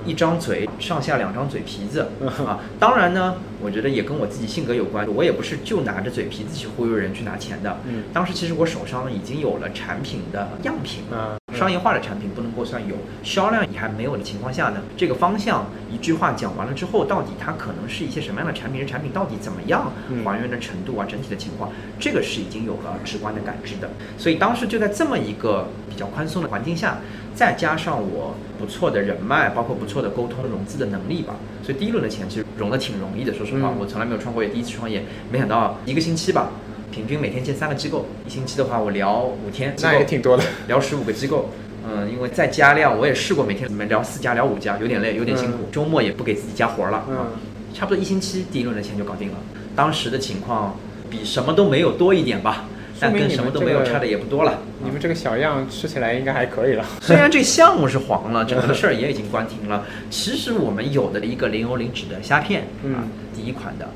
[0.05, 2.07] 一张嘴，上下两张嘴皮子
[2.45, 2.59] 啊。
[2.79, 7.77] 当然呢，我觉得也跟我自己性格有关，我也不是就拿着嘴皮子去忽悠人去拿钱的。
[7.87, 18.79] 嗯当时其实我手上已经有了产品的样品啊商业化的产品不能够算有，销量也还没有的情况下呢，这个方向一句话讲完了之后，到底它可能是一些什么样的产品？
[18.81, 23.89] 这产品到底怎么样嗯还原的程度啊，整体的情况，这个是已经有了直观的感知的。
[24.17, 26.99] 所以当时就在这么一个比较宽松的环境下，
[27.35, 33.33] 再加上我不错的人脉，包括不错的沟通融资的能力吧，所以第一轮的钱其实融的挺容易的。
[33.33, 36.49] 说实话，嗯我从来没有创过业，第一次创业，没想到一个星期吧。
[36.91, 40.43] 平均每天见三个机构，一星期的话我聊五天，那也挺多的。
[40.67, 41.51] 聊十五个机构，
[41.87, 45.59] 嗯，因为再加量，我也试过每天聊四家、聊五家，有点累，有点辛苦。
[45.71, 47.27] 周末也不给自己加活了，嗯啊，
[47.75, 49.35] 差不多一星期第一轮的钱就搞定了。
[49.75, 50.75] 当时的情况
[51.11, 52.65] 比什么都没有多一点吧，
[52.99, 54.59] 但跟什么都没有差的也不多了。
[54.83, 56.85] 你们这个小样吃起来应该还可以了。
[57.01, 62.95] 虽然这项目是黄了，整个的 事儿也已经关停了，其实我们有的一个零欧零脂的虾片啊嗯，
[63.35, 63.87] 第一款的。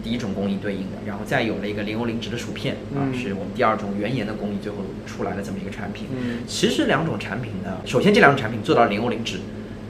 [0.00, 6.06] 第一种工艺对应的，然后再有了一个零欧零脂的薯片啊，嗯是我们第二种原研的工艺最后出来的这么一个产品。
[6.12, 9.38] 嗯其实两种产品呢，首先这两种产品做到零欧零脂，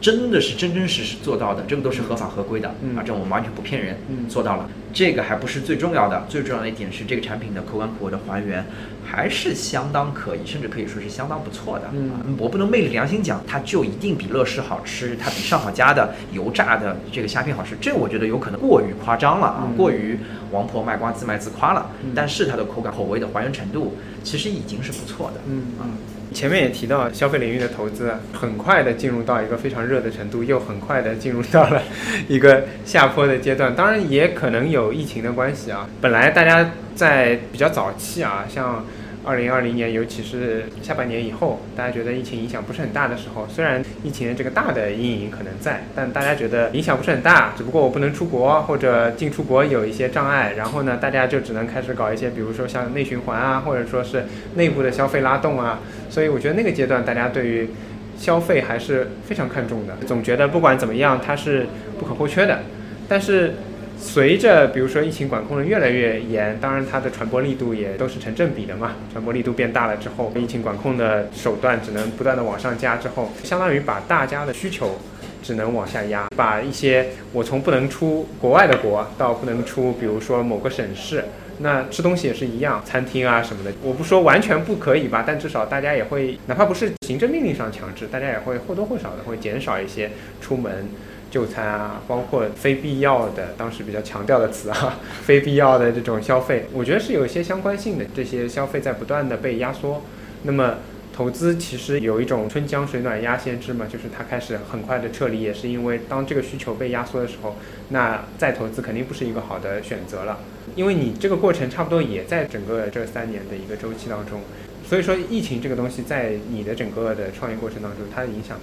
[0.01, 4.69] 真的是真真实实做到的，这个都是合法合规的，嗯啊，这我们完全不骗人，嗯做到了。
[4.93, 8.65] 这个还不是最重要的，最重要的一点是这个产品的口感口味的还原
[9.05, 11.91] 还是相当可以，甚至可以说是相当不错的。
[11.93, 20.19] 嗯啊我不能昧着良心讲，它就一定比乐事好吃，它比上好佳的油炸的这个虾片好吃，这我觉得有可能过于夸张了啊，嗯过于
[20.53, 21.91] 王婆卖瓜自卖自夸了。
[22.03, 25.41] 嗯但是它的口感口味的还原程度其实已经是不错的。
[25.47, 25.85] 嗯啊。
[26.33, 31.83] 前面也提到，消费领域的投资很快的进入到一个非常热的程度，又很快的进入到了
[32.29, 33.75] 一个下坡的阶段。
[33.75, 35.89] 当然，也可能有疫情的关系啊。
[36.01, 38.85] 本来大家在比较早期啊，像
[39.29, 54.25] 二零二零年，尤其是下半年以后，大家觉得疫情影响不是很大的时候，虽然疫情的这个大的阴影可能在，但大家觉得影响不是很大，只不过我不能出国或者进出国有一些障碍，然后呢，大家就只能开始搞一些，比如说像内循环啊，或者说是
[54.55, 57.69] 内部的消费拉动啊，所以我觉得那个阶段大家对于
[58.17, 61.67] 消费还是非常看重的，总觉得不管怎么样它是
[61.99, 62.61] 不可或缺的，
[63.07, 63.53] 但是。
[63.99, 68.93] 随着比如说疫情管控的越来越严，当然它的传播力度也都是成正比的嘛。
[69.13, 74.99] 传播力度变大了之后，疫情管控的手段只能不断的往上加，之后相当于把大家的需求
[75.43, 81.25] 只能往下压，把一些我从不能出国外的国到不能出，比如说某个省市。
[81.61, 90.09] 那吃东西也是一样，餐厅啊什么的，我不说完全不可以吧，但至少大家也会，哪怕不是行政命令上强制，大家也会或多或少的会减少一些
[90.41, 90.87] 出门
[91.31, 100.03] 就餐啊，包括非必要的，当时比较强调的词啊， 非必要的这种消费，我觉得是有一些相关性的，这些消费在不断的被压缩。
[100.45, 100.77] 那么
[101.13, 107.57] 投资其实有一种春江水暖鸭先知嘛，就是它开始很快的撤离，也是因为当这个需求被压缩的时候，
[107.89, 110.39] 那再投资肯定不是一个好的选择了，
[110.77, 114.41] 因为你这个过程差不多也在整个这三年的一个周期当中，
[114.87, 118.57] 所以说疫情这个东西在你的整个的创业过程当中，它的影响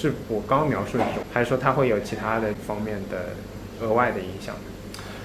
[0.00, 3.34] 是我刚刚描述的这种，还是说它会有其他的方面的
[3.84, 4.54] 额外的影响？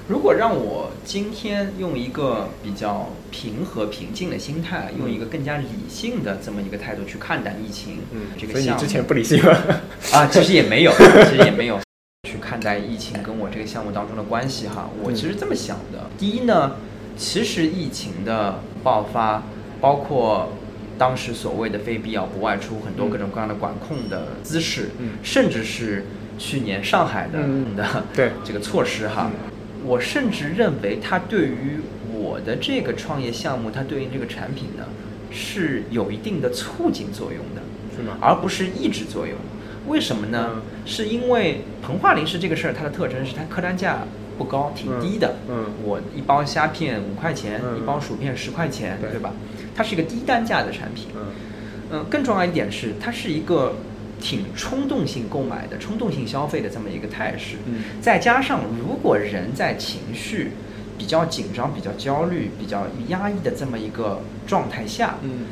[0.07, 9.57] 如果让我今天用一个比较平和平静的心态，用一个更加理性的这么一个态度去看待疫情，嗯，这个项目所以你之前不理性吗？
[10.13, 11.79] 啊，其实也没有，其实也没有
[12.29, 14.87] 去看待疫情跟我这个项目当中的关系哈。
[15.01, 16.75] 我其实这么想的，第一呢，
[17.17, 19.41] 其实疫情的爆发，
[19.81, 20.49] 包括
[20.97, 26.05] 当时所谓的非必要不外出，很多各种各样的管控的姿势，嗯甚至是
[26.37, 29.31] 去年上海的、嗯的对这个措施哈，
[29.83, 31.79] 我甚至认为它对于
[32.13, 34.85] 我的这个创业项目，它对应这个产品呢，
[35.31, 37.61] 是有一定的促进作用的。
[37.95, 38.17] 是吗？
[38.19, 39.37] 而不是抑制作用。
[39.87, 40.49] 为什么呢？
[40.55, 43.99] 嗯是因为膨化零食这个事儿，它的特征是它客单价
[44.37, 45.35] 不高，挺低的。
[45.47, 49.31] 嗯嗯我一包虾片五块钱，嗯一包薯片十块钱，对对吧？
[49.75, 51.07] 它是一个低单价的产品。
[51.15, 51.21] 嗯
[51.91, 53.75] 嗯，更重要一点是，它是一个
[54.19, 57.57] 挺冲动性购买的、冲动性消费的这么一个态势。
[57.67, 60.51] 嗯再加上，如果人在情绪
[60.97, 65.45] 比较紧张、比较焦虑、比较压抑的这么一个状态下，嗯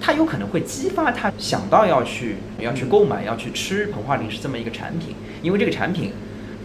[0.00, 6.12] 它有可能会激发他想到要去要去购买、要去吃膨化零食这么一个产品，因为这个产品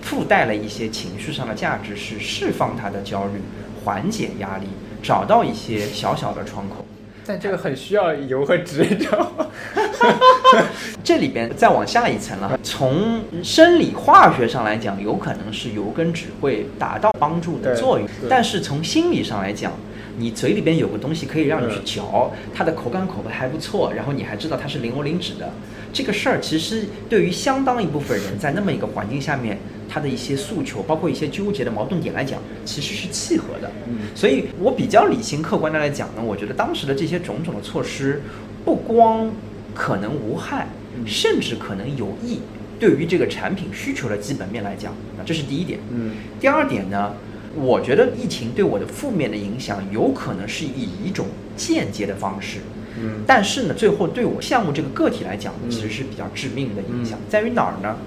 [0.01, 3.41] 附带了一些情绪上的价值，是释放他的焦虑、
[3.83, 4.67] 缓解压力、
[5.01, 6.85] 找到一些小小的窗口。
[7.25, 9.47] 但这个很需要油和脂，你知道吗？
[11.03, 19.73] 这里边再往下一层了，从生理化学上来讲，有可能是油跟脂会达到帮助的作用，但是从心理上来讲，
[20.17, 25.51] 你嘴里边有个东西可以让你去嚼，它的口感口味还不错，然后你还知道它是零油零脂的，
[25.91, 29.57] 这个事儿其实对于相当一部分人在那么一个环境下面，
[29.87, 33.71] 他的一些诉求，包括一些纠结的矛盾点来讲，其实是契合的。
[33.87, 38.21] 嗯所以我比较理性客观的来讲呢，我觉得当时的这些种种的措施，
[38.63, 39.31] 不光
[39.73, 40.67] 可能无害，
[41.05, 42.39] 甚至可能有益。
[42.77, 45.79] 对于这个产品需求的基本面来讲，啊这是第一点。
[45.91, 47.13] 嗯第二点呢，
[47.55, 52.59] 我觉得疫情对我的负面的影响，有可能是以一种间接的方式。
[52.97, 57.97] 嗯但是呢，最后对我项目这个个体来讲，嗯其实是比较致命的影响，嗯在于哪儿呢？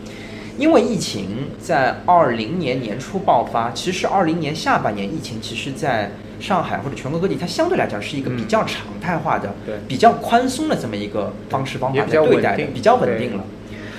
[0.58, 13.44] 因为疫情在二零年年初爆发，其实二零年下半年疫情其实在上海或者全国各地，它相对来讲是一个比较常态化的、嗯比较宽松的这么一个方式方法也比较在对待的，比较稳定了。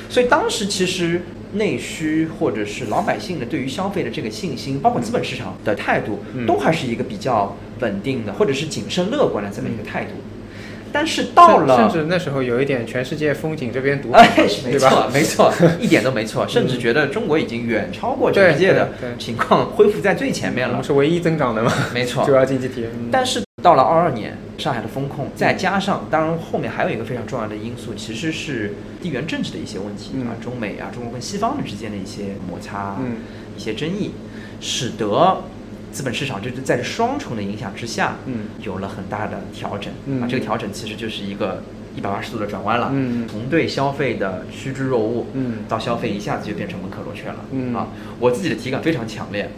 [0.10, 10.12] 所以当时其实内需或者是老百姓的对于消费的这个信心，包括资本市场的态度，嗯都还是一个比较稳定的，或者是谨慎乐观的这么一个态度。
[10.92, 14.30] 但是到了，甚至那时候有一点全世界风景这边独哎，
[14.66, 14.90] 没对吧？
[14.90, 20.84] 错， 没错，一点都没错，甚至觉得中国已经远超过全世界的情况，恢复在最前面了我们。
[20.84, 22.86] 是唯一增长的嘛，没错 主要经济体。
[22.94, 33.18] 嗯但是到了二二年，上海的风控，再加上当然后面还有一个非常重要的因素，其实是地缘政治的一些问题嗯啊，中美啊，中国跟西方之间的一些摩擦，嗯
[33.58, 34.12] 一些争议，
[34.62, 35.42] 使得
[35.92, 40.28] 资本市场就是在这双重的影响之下，嗯有了很大的调整、嗯啊。
[40.30, 41.64] 这个调整其实就是一个
[41.96, 47.88] 一百八十度的转弯了，嗯从对消费的趋之若鹜，嗯到消费一下子就变成门可罗雀了，嗯啊，
[48.20, 49.50] 我自己的体感非常强烈。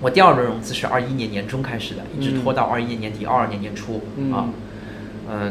[0.00, 4.46] 我第二轮融资是二一年年中开始的，一直拖到二一年年底、二二年年初、嗯啊。
[4.48, 4.52] 嗯，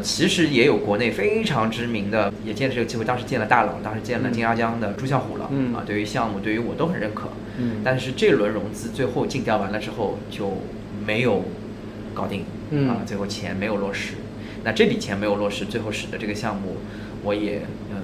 [0.01, 7.29] 其实也有国内非常知名的，也借着这个机会，当时见了大佬，当时见了金沙江的朱啸虎了，嗯啊，对于项目，对于我都很认可。
[7.57, 10.57] 嗯但是这轮融资最后竞调完了之后就
[11.05, 11.43] 没有
[12.13, 14.13] 搞定，嗯啊，最后钱没有落实。
[14.63, 16.77] 那这笔钱没有落实，最后使得这个项目
[17.23, 17.61] 我也
[17.91, 17.97] 嗯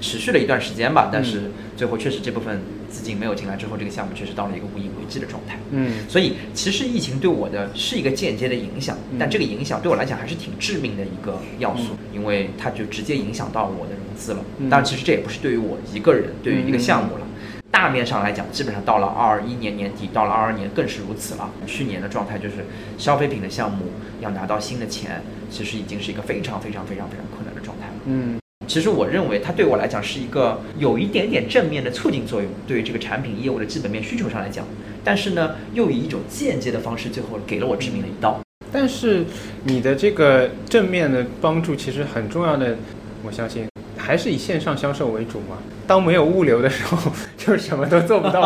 [0.00, 2.60] 持续了一段时间吧，但是最后确实这部分
[2.92, 5.58] 资金没有进来之后，这个项目确实到了一个无以为继的状态。
[5.70, 14.44] 嗯所以其实疫情对我的是一个间接的影响，嗯但这个影响对我来讲还是挺致命的一个要素，因为它就直接影响到我的融资了。
[14.58, 17.26] 嗯当然，其实这也不是对于我一个人，对于一个项目了。
[17.70, 21.50] 大面上来讲，基本上到了二一年年底，到了二二年更是如此了。
[21.66, 22.66] 去年的状态就是
[22.98, 23.86] 消费品的项目
[24.20, 27.94] 要拿到新的钱，其实已经是一个非常非常非常非常困难的状态了。
[28.04, 34.64] 嗯其实我认为它对我来讲是一个有一点点正面的促进作用，对于这个产品业务的基本面需求上来讲，
[35.04, 38.40] 但是呢，又以一种间接的方式，最后给了我致命的一刀。
[38.72, 39.24] 但是
[39.64, 42.76] 你的这个正面的帮助其实很重要的，
[43.22, 43.66] 我相信
[43.98, 45.58] 还是以线上销售为主嘛。
[45.86, 48.40] 当没有物流的时候， 就什么都做不到。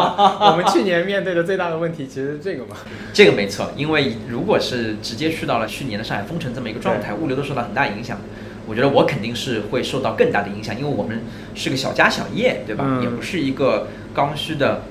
[0.50, 2.74] 我们去年面对的最大的问题其实是这个嘛。
[3.12, 8.18] 这个没错，因为如果是直接去到了去年的上海封城这么一个状态，物流都受到很大影响。
[8.66, 11.22] 我觉得我肯定是会受到更大的影响，因为我们
[11.54, 12.84] 是个小家小业，对吧？
[12.86, 14.82] 嗯也不是一个刚需的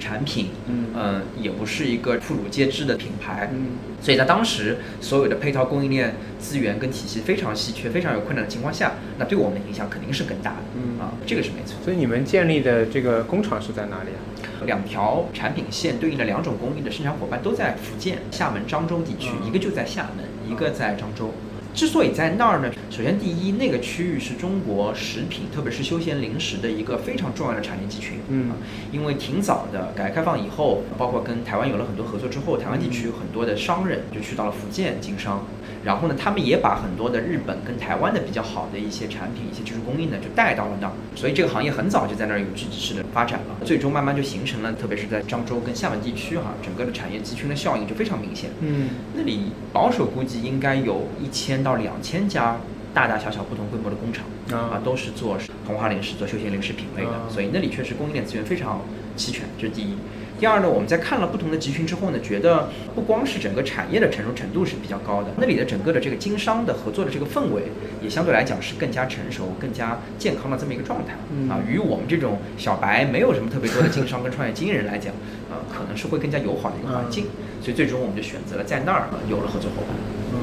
[0.00, 10.56] 产品，嗯嗯，也不是一个妇孺皆知的品牌，嗯所以在当时所有的配套供应链资源跟体系非常稀缺、非常有困难的情况下，那对我们的影响肯定是更大的。
[10.74, 11.76] 嗯啊，这个是没错。
[11.84, 14.20] 所以你们建立的这个工厂是在哪里啊？
[14.64, 21.32] 两条产品线对应的两种工艺的生产伙伴都在福建、厦门、漳州地区，嗯一个就在厦门，一个在漳州。
[21.74, 28.18] 之所以在那儿呢，首先第一，那个区域是中国食品，特别是休闲零食的一个非常重要的产业集群。
[28.28, 28.56] 嗯啊，
[28.92, 35.46] 因为挺早的，改革开放以后，包括跟台湾有了很多合作之后，台湾地区有很多的商人就去到了福建经商。
[35.84, 48.50] 然后呢，他们也把很多的日本跟台湾的比较好的一些产品、一些技术工艺呢，就带到了那儿，所以这个行业很早就在那儿有聚集式的发展了，最终慢慢就形成了，特别是在漳州跟厦门地区哈，整个的产业集群的效应就非常明显。
[48.60, 48.90] 嗯。
[49.16, 52.56] 那里保守估计应该有一千到两千家
[52.94, 54.74] 大大小小不同规模的工厂啊。
[54.74, 57.26] 啊，都是做红花零食、做休闲零食品类的，啊。
[57.28, 58.80] 所以那里确实供应链资源非常
[59.16, 59.96] 齐全，这是第一。
[60.42, 67.62] 第二呢，我们在看了不同的集群之后呢，觉得不光是整个产业的成熟程度是比较高的，那里的整个的这个经商的合作的这个氛围，
[68.02, 71.14] 也相对来讲是更加成熟、更加健康的这么一个状态。
[71.32, 75.14] 嗯啊，与我们这种小白没有什么特别多的经商跟创业经验人来讲，
[75.48, 77.26] 呃， 可能是会更加友好的一个环境。
[77.60, 79.96] 所以最终我们就选择了在那儿、呃有了合作伙伴。
[80.32, 80.38] 嗯，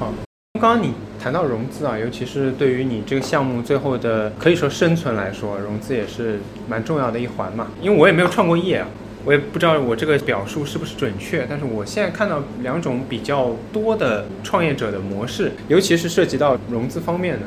[0.00, 0.14] 好。
[0.58, 7.66] 刚刚你谈到融资啊，尤其是对于你这个项目最后的可以说生存来说，融资也是蛮重要的一环嘛。
[7.82, 8.88] 因为我也没有创过业啊，
[9.26, 17.40] 我也不知道我这个表述是不是准确，但是我现在看到两种比较多的创业者的模式，尤其是涉及到融资方面的。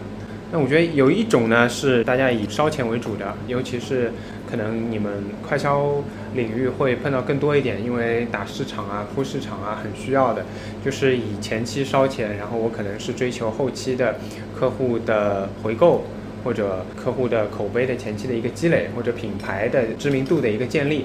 [0.52, 4.12] 那我觉得有一种呢是大家以烧钱为主的，尤其是
[4.52, 6.04] 可能你们快销
[6.36, 10.44] 领域会碰到更多一点，因为打市场啊、铺市场啊很需要的，
[10.84, 14.16] 就是以前期烧钱，然后我可能是追求后期的
[14.54, 16.04] 客户的回购。
[16.42, 21.04] 或者客户的口碑的前期的一个积累，或者品牌的知名度的一个建立，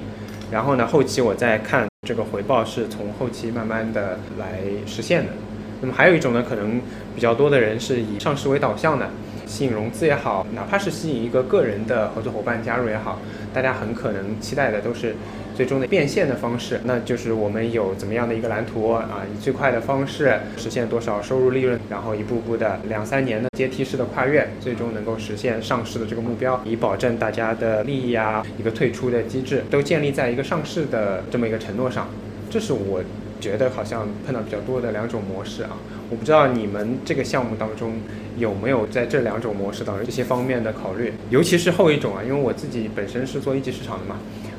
[0.51, 5.33] 然后呢，后期我再看这个回报是从后期慢慢的来实现的。
[5.81, 6.81] 那么还有一种呢，可能
[7.15, 9.09] 比较多的人是以上市为导向的，
[9.47, 13.21] 吸引融资也好，哪怕是吸引一个个人的合作伙伴加入也好，
[13.53, 15.17] 大家很可能期待的都是
[15.55, 32.09] 最终的变现的方式，那就是我们有怎么样的一个蓝图啊，以最快的方式实现多少收入利润，然后一步步的两三年的阶梯式的跨越，最终能够实现上市的这个目标，以保证大家的利益啊，一个退出的机制都建立在一个上市的这么一个承诺上，
[32.51, 33.03] 这是我
[33.41, 35.71] 觉得好像碰到比较多的两种模式啊。
[36.11, 37.95] 我不知道你们这个项目当中
[38.37, 44.17] 有没有在这两种模式当中这些方面的考虑，尤其是后一种啊，因为我自己本身是做一级市场的嘛，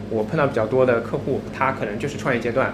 [0.10, 2.74] 我碰到比较多的客户，他可能就是创业阶段，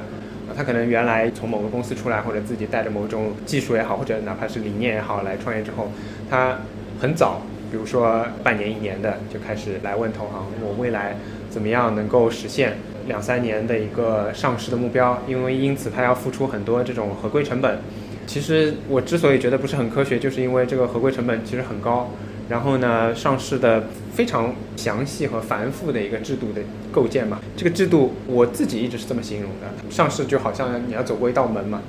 [0.55, 5.91] 他可能原来从某个公司出来，或者自己带着某种技术也好，或者哪怕是理念也好来创业之后，
[6.29, 6.59] 他
[6.99, 11.15] 很早，比如说半年一年的就开始来问投行，我未来
[11.49, 12.73] 怎么样能够实现
[13.07, 17.79] 两三年的一个上市的目标，因为因此他要付出很多这种合规成本。
[18.27, 22.09] 其实我之所以觉得不是很科学，就是因为这个合规成本其实很高，
[22.49, 23.83] 然后呢，上市的
[24.13, 26.61] 非常详细和繁复的一个制度的
[26.91, 27.39] 构建嘛。
[27.55, 31.81] 这个制度我自己一直是这么形容的，上市就好像你要走过一道门嘛，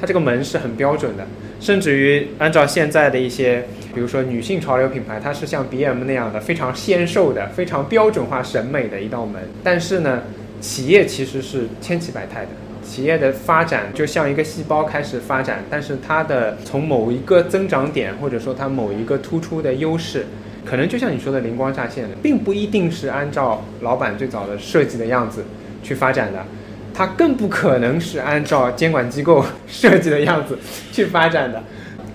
[0.00, 1.26] 它这个门是很标准的，
[1.60, 9.42] 甚至于按照现在的一些，比如说女性潮流品牌，它是像 BM 那样的非常纤瘦的、非常标准化审美的一道门。
[9.64, 10.22] 但是呢，
[10.60, 12.48] 企业其实是千奇百态的。
[12.82, 20.26] 企业的发展就像一个细胞开始发展，但是它的从某一个增长点，或者说它某一个突出的优势，
[20.64, 25.44] 可能就像你说的灵光乍现的，并不一定是按照老板最早的设计的样子
[25.82, 26.44] 去发展的，
[26.92, 30.58] 它更不可能是按照监管机构设计的样子
[30.90, 31.62] 去发展的。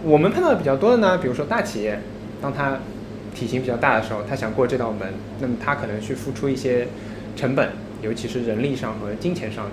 [0.04, 2.00] 我们碰到的比较多的呢，比如说大企业，
[2.42, 2.78] 当它
[3.34, 5.08] 体型比较大的时候，它想过这道门，
[5.40, 6.88] 那么它可能去付出一些
[7.36, 7.70] 成本，
[8.02, 9.72] 尤其是人力上和金钱上的。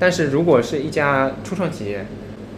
[0.00, 2.04] 但是如果是一家初创企业，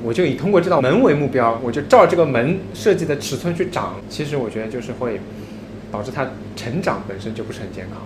[0.03, 5.21] 我就以通过这道门为目标，我就照这个门设计的尺寸去长，其实我觉得就是会
[5.91, 7.99] 导致它成长本身就不是很健康。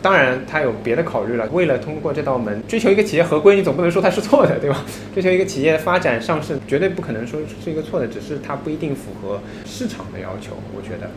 [0.00, 1.46] 当然，它有别的考虑了。
[1.52, 4.84] 为了通过这道门追求一个企业合规，你总不能说它是错的，对吧？
[5.12, 10.56] 追求一个企业发展上市，绝对不可能说是一个错的，只是它不一定符合市场的要求。
[10.74, 11.10] 我觉得，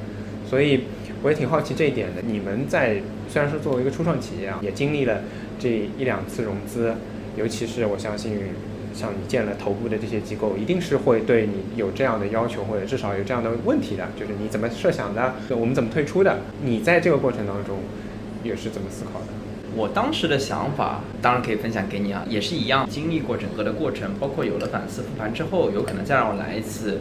[0.49, 0.85] 所以
[1.21, 2.21] 我也挺好奇这一点的。
[2.25, 2.97] 你们在
[3.29, 5.21] 虽然说作为一个初创企业啊，也经历了
[5.57, 6.93] 这一两次融资。
[7.35, 8.37] 尤其是我相信，
[8.93, 16.39] 像你建了头部的这些机构，一定是会对你有这样的要求，或者至少有这样的问题的，就是你怎么设想的，我们怎么退出的？
[16.63, 17.77] 你在这个过程当中
[18.43, 19.27] 也是怎么思考的？
[19.75, 26.99] 我当时的想法当然可以分享给你啊，也是一样，经历过整个的过程，包括有了反思复盘之后，有可能再让我来一次，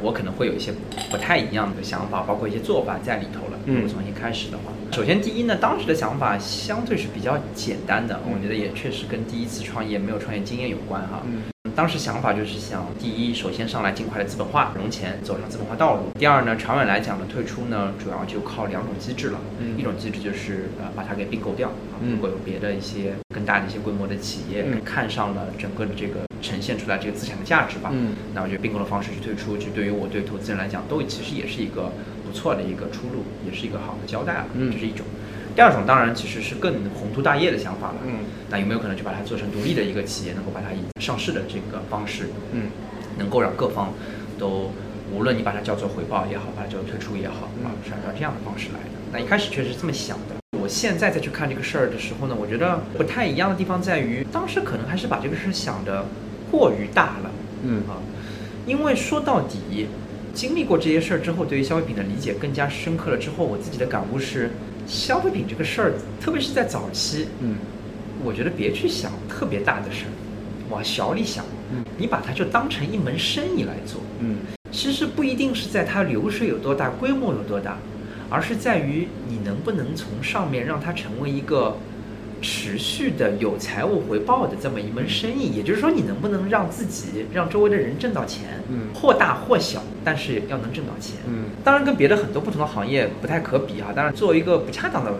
[0.00, 0.72] 我可能会有一些
[1.10, 3.58] 不太一样的想法，包括一些做法在里头了。
[3.66, 11.22] 如果重新开始的话，首先第一呢，当时的想法相对是比较简单的，我觉得也确实跟第一次创业没有创业经验有关哈。
[11.74, 16.04] 当时想法就是想，第一，首先上来尽快的资本化融钱，走上资本化道路。
[16.18, 19.38] 第二呢，长远来讲呢退出呢，主要就靠两种机制了。
[19.60, 19.78] 嗯。
[19.78, 28.14] 一种机制就是呃把它给并购掉啊，如果有别的一些更大的一些规模的企业看上了整个的这个呈现出来这个资产的价值吧，嗯。
[28.32, 34.46] 那我觉得并购的方式去退出，就对于我对投资人来讲，都其实也是一个不错的一个出路，也是一个好的交代了。
[34.70, 35.06] 这是一种。
[35.56, 42.68] 第二种当然其实是更宏图大业的想法了，嗯，那有没有可能就把它做成独立的一个企业，能够把它以上市的这个方式，嗯，
[43.16, 43.94] 能够让各方
[44.38, 44.70] 都，
[45.10, 48.90] 无论你把它叫做回报也好，把它叫做退出也好，啊，是按照这样的方式来的。
[49.10, 50.36] 那一开始确实是这么想的。
[50.60, 56.04] 我现在再去看这个事儿的时候呢，我觉得不太一样的地方在于，当时可能还是把这个事儿想的
[56.50, 57.30] 过于大了，
[57.64, 57.96] 嗯啊，
[58.66, 59.86] 因为说到底，
[60.36, 64.50] 经历过这些事儿之后，对于消费品的理解更加深刻了之后，我自己的感悟是。
[64.86, 67.56] 消费品这个事儿，特别是在早期，嗯，
[68.22, 70.12] 我觉得别去想特别大的事儿，
[70.70, 74.36] 往小里想，嗯，你把它就当成一门生意来做，嗯，
[74.70, 77.78] 其实不一定是在它流水有多大、规模有多大，
[78.30, 81.78] 而是在于你能不能从上面让它成为一个。
[82.42, 88.60] 持续的有财务回报的这么一门生意，也就是说，你能不能让自己让周围的人挣到钱？
[88.68, 91.16] 嗯，或大或小，但是要能挣到钱。
[91.26, 93.92] 嗯，当然跟别的很多不同的行业不太可比哈。
[93.94, 95.14] 当然，作为一个不恰当的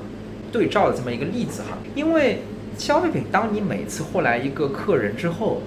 [0.53, 2.43] 对照的这么一个例子哈，因为
[2.77, 5.63] 消费品，当你每次获来一个客人之后，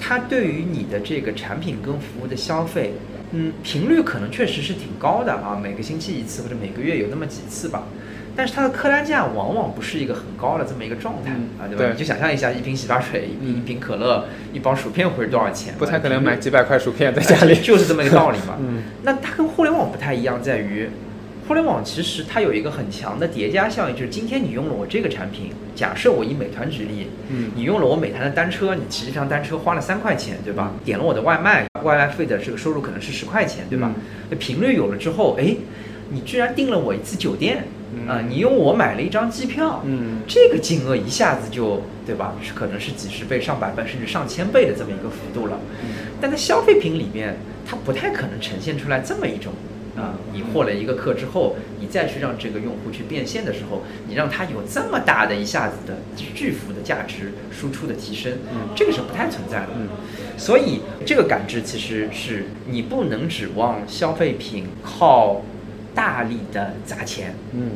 [0.00, 2.94] 他对于你的这个产品跟服务的消费，
[3.32, 7.84] 嗯，频率可能确实是挺高的啊，每个星期一次或者每个月有那么几次吧。
[8.36, 11.90] 但是它的客单价往往不是一个很高的这么一个状态啊，对吧？
[11.90, 15.74] 你就想象一下，一瓶洗发水、一瓶一瓶可乐、一包薯片会是多少钱？
[15.78, 18.58] 不太可能买几百块薯片在家里，就是这么一个道理嘛。
[18.60, 20.90] 嗯，那它跟互联网不太一样，在于
[21.48, 30.72] 互联网其实它有一个很强的叠加效应，就是今天你用了我这个产品，假设我以美团举例，嗯，你用了我美团的单车，你骑这辆单车花了三块钱，对吧？
[30.84, 33.92] 点了我的外卖，外卖费的这个收入可能是十块钱，对吧？
[34.28, 35.56] 那频率有了之后，哎，
[36.10, 37.64] 你居然订了我一次酒店。
[38.08, 42.34] 啊，你用我买了一张机票，嗯，这个金额一下子就对吧？
[42.42, 45.58] 是可能是几十倍、上百倍甚至上千倍的这么一个幅度了。
[46.20, 49.52] 但在消费品里面，它不太可能呈现出来这么一种
[49.96, 55.98] 啊，你获了一个客之后，你再去让这个用户去变现的时候，你让他有这么大的一下子的
[56.34, 58.32] 巨幅的价值输出的提升，
[58.74, 59.68] 这个是不太存在的。
[59.76, 59.88] 嗯
[60.38, 65.40] 所以这个感知其实是你不能指望消费品靠。
[65.96, 67.70] 大力的砸钱，嗯，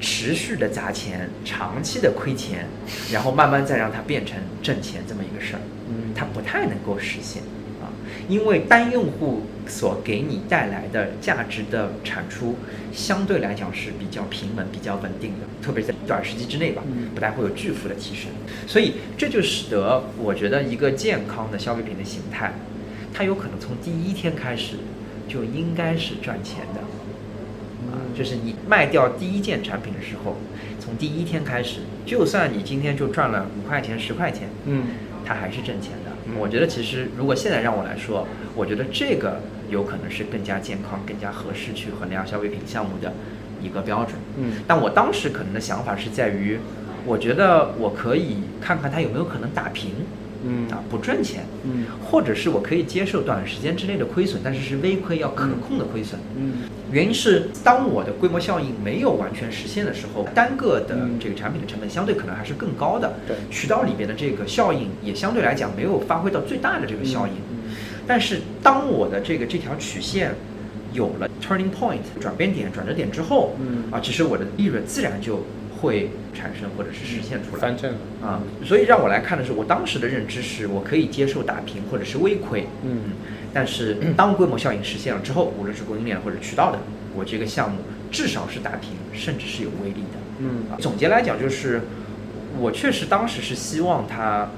[0.00, 2.66] 持续的砸钱，长期的亏钱，
[3.12, 7.42] 然后慢慢再让它变成挣钱这么一个事儿，嗯，它不太能够实现
[7.82, 7.92] 啊，
[8.26, 12.56] 因为单用户所给你带来的价值的产出，
[12.90, 16.82] 相对来讲是比较平稳、比较稳定的，特别在短时期之内吧，
[17.14, 18.30] 不太会有巨幅的提升，
[18.66, 22.54] 所以这就使得我觉得一个健康的消费品的形态。
[23.12, 24.76] 它有可能从第一天开始
[25.28, 26.80] 就应该是赚钱的。
[27.92, 30.36] 啊，就是你卖掉第一件产品的时候，
[30.78, 34.84] 从第一天开始，就算你今天就赚了五块钱、十块钱，嗯
[35.24, 36.12] 它还是挣钱的。
[36.26, 43.12] 嗯我觉得其实如果现在让我来说，我觉得这个有可能是更加健康、更加合适去衡量消费品项目的
[43.62, 44.16] 一个标准。
[44.38, 46.58] 嗯但我当时可能的想法是在于，
[47.06, 49.92] 我觉得我可以看看它有没有可能打平，
[50.44, 50.68] 嗯。
[50.70, 51.86] 啊，不赚钱，嗯。
[52.04, 56.20] 或者是我可以接受短时间之内的亏损，但是是微亏，要可控的亏损。
[56.36, 56.68] 嗯。
[56.90, 61.18] 原因是当我的规模效应没有完全实现的时候，单个的嗯。
[61.20, 63.14] 这个产品的成本相对可能还是更高的。
[63.26, 63.36] 对。
[63.50, 67.32] 渠道里边的这个效应也相对来讲没有发挥到最大的这个效应。
[67.34, 67.74] 嗯
[68.06, 70.34] 但是当我的这个这条曲线
[70.94, 73.84] 有了 turning point 转变点、转折点之后，嗯。
[73.90, 75.44] 啊，其实我的利润自然就
[75.80, 77.60] 会产生或者是实现出来。
[77.60, 83.12] 翻正啊，所以让我来看的是，我当时的认知是我可以接受打平或者是微亏，嗯
[83.54, 86.78] 但是当规模效应实现了之后，无论是供应链或者渠道的，
[87.14, 87.78] 我这个项目
[88.10, 90.18] 至少是打平，甚至是有微利的。
[90.40, 91.80] 嗯啊总结来讲，就是
[92.58, 94.50] 我确实当时是希望它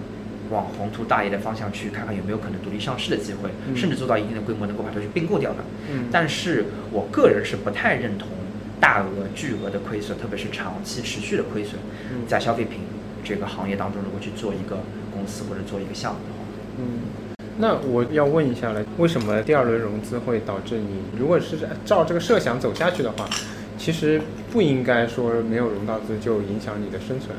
[0.50, 5.58] 往宏图大业的方向去看看有没有可能独立上市的机会，嗯甚至做到一定的规模能够把它去并购掉的。
[5.92, 8.28] 嗯但是我个人是不太认同
[8.80, 11.74] 大额巨额的亏损，特别是长期持续的亏损，
[12.10, 12.80] 嗯在消费品
[13.22, 14.78] 这个行业当中，如果去做一个
[15.12, 16.40] 公司或者做一个项目的话。
[16.78, 23.28] 嗯，那我要问一下了，为什么第二轮融资会导致你，如果是照这个设想走下去的话，
[23.76, 24.20] 其实
[24.50, 27.36] 不应该说没有融到资就影响你的生存。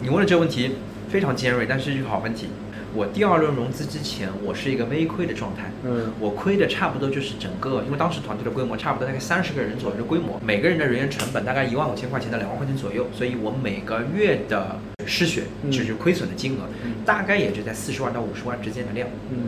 [0.00, 0.72] 你问的这个问题
[1.08, 2.48] 非常尖锐，但是是一个好问题。
[2.92, 5.70] 我第二轮融资之前，我是一个微亏的状态。
[5.84, 19.08] 嗯我亏的差不多就是整个，因为当时团队的规模差不多大概三十个人左右的规模，每个人的人员成本大概一万五千块钱到两万块钱左右，所以我每个月的失血，嗯就是亏损的金额，嗯大概也就在四十万到五十万之间的量。
[19.30, 19.38] 嗯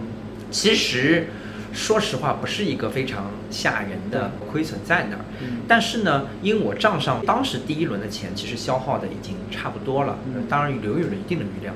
[0.50, 1.26] 其实，
[1.72, 5.24] 说实话，不是一个非常吓人的亏损在那儿。
[5.40, 11.74] 嗯但是呢，因为我账上当时第一轮的钱其实消耗的已经差不多了，嗯当然留有了一定的余量，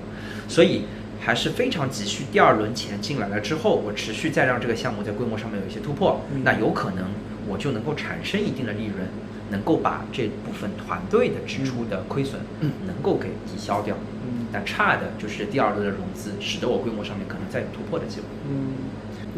[0.48, 0.82] 所以
[1.20, 7.04] 还是非常急需第二轮钱进来了之后，我持续再让这个项目在规模上面有一些突破，嗯那有可能
[7.48, 9.06] 我就能够产生一定的利润，
[9.50, 13.96] 能够把这部分团队的支出的亏损能够给抵消掉。
[14.24, 18.26] 嗯但差的就是第二轮的融资，使得我规模上面可能再有突破的机会。
[18.48, 18.74] 嗯，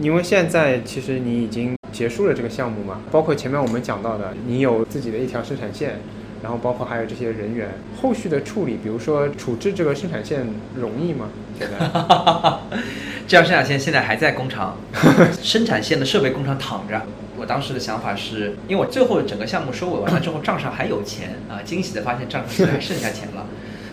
[0.00, 5.98] 因为现在其实你已经结束了这个项目嘛，包括前面我们讲到的，你有自己的一条生产线，
[6.42, 7.68] 然后包括还有这些人员，
[8.00, 11.28] 后续的处理，比如说处置这个生产线容易吗？
[11.58, 11.78] 现在？
[13.26, 14.76] 这条生产线现在还在工厂，
[15.42, 17.02] 生产线的设备工厂躺着。
[17.36, 23.46] 我当时的想法是，因为我最后整个项目收尾完了之后，账上还有钱啊，惊喜的发现账上还剩下钱了，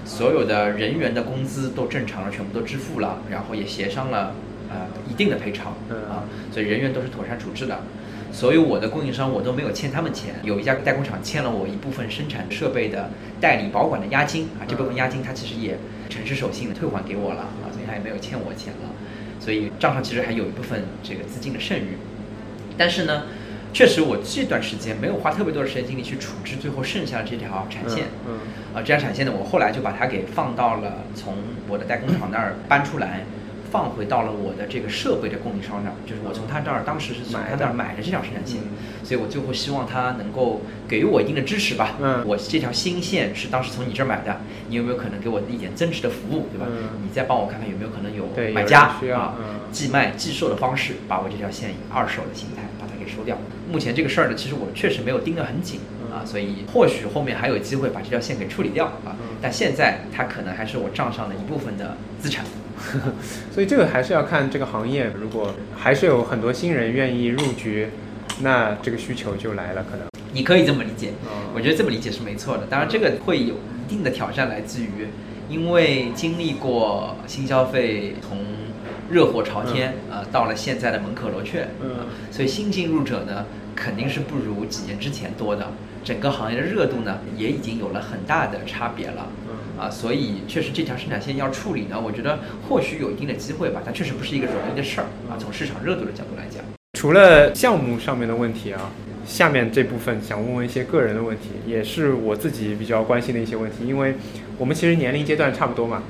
[0.06, 4.34] 所有的人员的工资都正常了，全部都支付了，然后也协商了
[4.70, 7.80] 呃一定的赔偿嗯啊，所以人员都是妥善处置的。
[8.36, 13.10] 所有我的供应商我都没有欠他们钱，有一家代工厂欠了我一部分生产设备的
[13.40, 15.78] 代理保管的押金啊，这部分押金他其实也
[16.10, 18.90] 诚实守信的退还给我了啊，所以他也没有欠我钱了，
[19.40, 21.96] 所以账上其实还有一部分这个资金的剩余。
[22.78, 23.24] 但是呢，
[23.72, 28.08] 确实我这段时间没有花特别多的时间精力去处置最后剩下的这条产线。
[28.28, 28.34] 嗯
[28.74, 31.36] 啊，这条产线呢，我后来就把它给放到了从
[31.70, 33.24] 我的代工厂那儿搬出来，
[33.76, 38.62] 放回到了我的这个设备的供应商那儿，就是我从他这儿当时是从他那儿买的这条生产线，
[39.04, 41.98] 所以我最后希望他能够给予我一定的支持吧。
[42.00, 46.68] 嗯我这条新线是当时从你这儿买的，你有没有可能给我一点增值的服务，对吧？
[46.70, 53.38] 嗯你再帮我看看有没有可能有买家啊嗯，寄卖寄售的方式，把我这条线以二手的形态把它给收掉。
[53.70, 59.18] 目前这个事儿呢，其实我确实没有盯得很紧啊，所以或许后面还有机会把这条线给处理掉啊。
[59.42, 62.46] 但现在它可能还是我账上的一部分的资产。
[63.54, 67.88] 所以这个还是要看这个行业，如果还是有很多新人愿意入局，
[68.42, 70.08] 那这个需求就来了，可能。
[70.34, 72.66] 你可以这么理解哦，我觉得这么理解是没错的。
[72.70, 75.08] 当然，这个会有一定的挑战，来自于
[75.50, 78.40] 因为经历过新消费从
[79.10, 83.46] 热火朝天啊、到了现在的门可罗雀，嗯啊所以新进入者呢
[83.76, 85.72] 肯定是不如几年之前多的。
[86.04, 89.28] 整个行业的热度呢也已经有了很大的差别了。
[89.78, 95.36] 啊，所以确实这条生产线要处理呢，我觉得或许有一定的机会吧，但确实不是一个容易的事儿啊。
[95.38, 96.64] 从市场热度的角度来讲。
[96.98, 98.90] 除了项目上面的问题啊，
[99.26, 104.16] 下面这部分想问问一些个人的问题，也是我自己比较关心的一些问题，因为
[104.58, 106.02] 我们其实年龄阶段差不多嘛。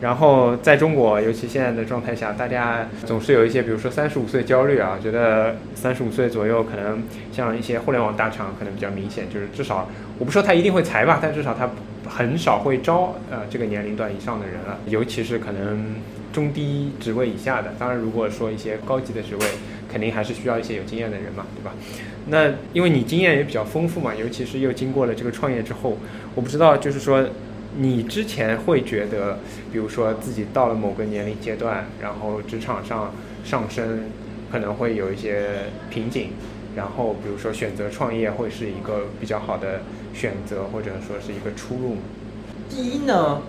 [0.00, 7.02] 然后在中国，尤其现在的状态下，大家总是有一些，比如说三十五岁焦虑啊，觉得三十五岁左右，可能
[7.32, 11.68] 像一些互联网大厂可能比较明显，就是至少我不说他一定会裁吧，但至少他
[12.08, 15.96] 很少会招呃这个年龄段以上的人了，尤其是可能
[16.32, 17.74] 中低职位以下的。
[17.78, 19.46] 当然，如果说一些高级的职位，
[19.90, 21.74] 肯定还是需要一些有经验的人嘛，对吧？
[22.26, 25.98] 那因为你经验也比较丰富嘛，尤其是又经过了这个创业之后，
[26.34, 27.28] 我不知道就是说。
[27.80, 29.38] 你之前会觉得，
[29.70, 33.12] 比如说自己到了某个年龄阶段，然后职场上
[33.44, 34.04] 上升
[34.50, 36.30] 可能会有一些瓶颈，
[36.74, 39.82] 然后比如说选择创业会是一个比较好的
[40.14, 42.00] 选择，或者说是一个出路吗？
[42.68, 43.40] 第一呢，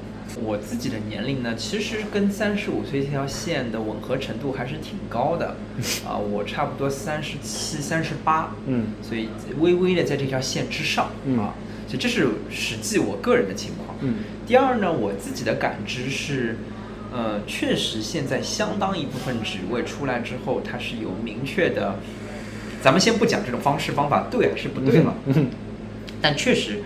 [0.42, 5.56] 我自己的年龄呢，其实跟三十五岁这条线的吻合程度还是挺高的，
[6.08, 8.88] 啊，我差不多三十七、三十八，嗯。
[9.02, 9.30] 所以
[9.60, 11.40] 微微的在这条线之上，嗯。
[11.40, 11.54] 啊，
[11.88, 13.98] 所以这是实际我个人的情况。
[14.02, 14.16] 嗯。
[14.46, 16.56] 第二呢，我自己的感知是，
[17.12, 21.96] 呃，确实现在相当一部分职位出来之后，它是有明确的，
[22.82, 25.48] 咱们先不讲这种方式方法对还是不对嘛，嗯
[26.22, 26.82] 但确实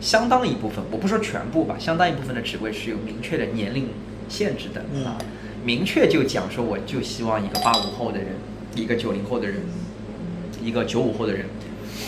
[0.00, 3.88] 相当一部分，我不说全部吧，相当一部分的职位是有明确的年龄
[4.28, 5.04] 限制的、嗯。
[5.04, 5.18] 啊，
[5.64, 8.28] 明确就讲说我就希望一个八五后的人，
[8.74, 9.56] 一个九零后的人，
[10.62, 11.46] 一个九五后的人，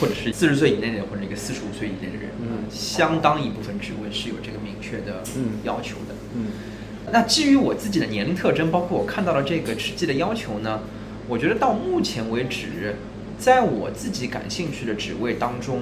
[0.00, 2.64] 或者是四十岁以内的，或者一个四十五岁以内的人，嗯。
[2.70, 5.58] 相当一部分职位是有这个明确的嗯。
[5.64, 6.14] 要求的。
[6.34, 6.46] 嗯。
[7.12, 10.80] 那基于我自己的年龄特征，包括我看到了这个实际的要求呢，
[11.26, 12.94] 我觉得到目前为止，
[13.36, 15.80] 在我自己感兴趣的职位当中，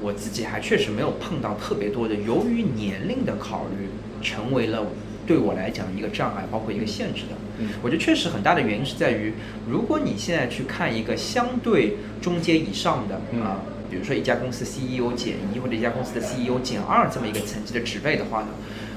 [0.00, 3.88] 我自己还确实没有碰到特别多的由于年龄的考虑，
[4.22, 4.86] 成为了
[5.26, 7.36] 对我来讲一个障碍，包括一个限制的。
[7.58, 7.68] 嗯。
[7.82, 9.32] 我觉得确实很大的原因是在于，
[9.68, 13.42] 如果你现在去看一个相对中阶以上的嗯。
[13.42, 18.48] 啊，比如说一家公司 CEO 减一或者一家公司的 CEO 减二这么一个层级的职位的话呢，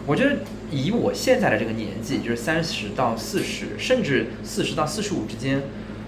[0.08, 0.38] 我觉得
[0.72, 5.62] 以我现在的这个年纪，就是三十到四十，甚至四十到四十五之间，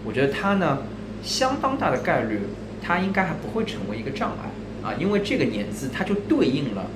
[0.03, 0.80] 我觉得它呢，
[1.22, 2.39] 相当大的概率，
[2.82, 4.49] 它应该还不会成为一个障碍
[4.84, 6.88] 啊，因为这个年资它就对应了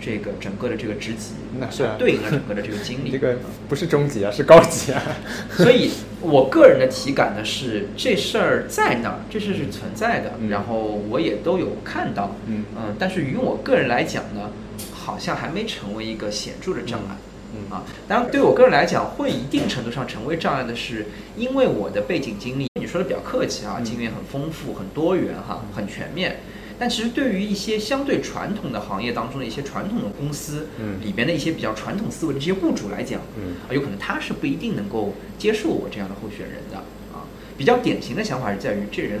[0.00, 3.10] 这个整个的这个职级，那是啊对应了整个的这个经 历。
[3.10, 5.02] 这个不是中级啊，是高级啊。
[5.56, 12.64] 所以，我个人的体感呢是这事儿在那儿，这事是存在的，嗯然后我也都有看到，嗯
[12.98, 14.50] 但是于我个人来讲呢，
[14.92, 17.16] 好像还没成为一个显著的障碍。
[17.56, 21.06] 嗯啊，当然对我个人来讲，会一定程度上成为障碍的是，
[21.36, 26.40] 因为我的背景经历，你说的比较客气啊，嗯经验很丰富、很多元哈、很全面。
[26.78, 36.78] 但其实对于一些相对传统的行业当中的一些传统的公司，嗯里边的一些比较传统思维的这些雇主来讲，嗯啊，有可能他是不一定能够接受我这样的候选人的
[37.12, 37.24] 啊。
[37.56, 39.20] 比较典型的想法是在于这人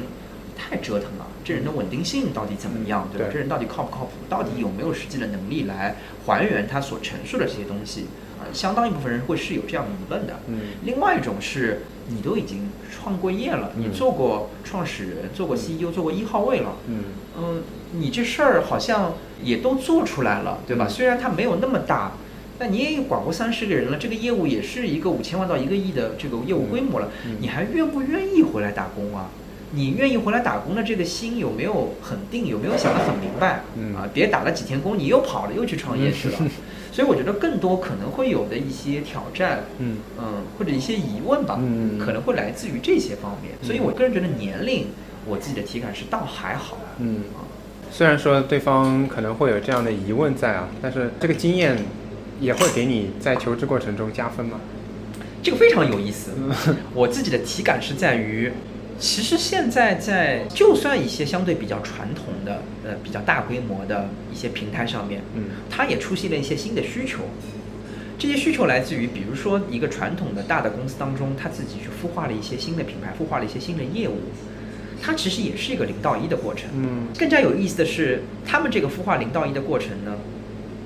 [0.56, 3.26] 太折腾了，这人的稳定性到底怎么样，对吧？
[3.28, 4.12] 对这人到底靠不靠谱？
[4.28, 5.96] 到底有没有实际的能力来
[6.26, 8.06] 还原他所陈述的这些东西？
[8.40, 10.40] 啊，相当一部分人会是有这样的疑问的。
[10.48, 12.68] 嗯另外一种是你都已经
[13.04, 17.04] 创过业了，你嗯做过创始人，做过 CEO，做过一号位了，嗯
[17.38, 20.86] 嗯，你这事儿好像也都做出来了，对吧？
[20.88, 22.12] 嗯虽然它没有那么大，
[22.58, 29.28] 但你也管过三十个人了，这个业务也是一个五千万到一个亿的这个业务规模了，嗯你还愿不愿意回来打工啊？
[29.72, 32.46] 你愿意回来打工的这个心有没有很定？
[32.46, 33.64] 有没有想得很明白？
[33.76, 36.38] 嗯啊，别打了几天工，你又跑了，又去创业去了。
[36.94, 43.52] 所以我觉得更多可能会有的一些挑战，嗯嗯，或者一些疑问吧，嗯可能会来自于这些方面。
[43.62, 44.86] 所以我个人觉得年龄，
[45.26, 47.42] 我自己的体感是倒还好，嗯啊，
[47.90, 51.76] 虽然说对方可能会有这样的疑问在啊，但是这个经验
[52.40, 54.60] 也会给你在求职过程中加分吗？
[55.42, 56.30] 这个非常有意思。
[56.94, 58.52] 我自己的体感是在于，
[58.98, 67.18] 其实现在在就算一些相对比较传统的、呃比较大规模的一些平台上面，嗯它也出现了一些新的需求。
[68.16, 74.14] 这些需求来自于，比如说一个传统的大的公司当中，它自己去孵化了一些新的品牌，孵化了一些新的业务，
[75.02, 76.70] 它其实也是一个零到一的过程。
[76.74, 80.16] 嗯更加有意思的是，他们这个孵化零到一的过程呢，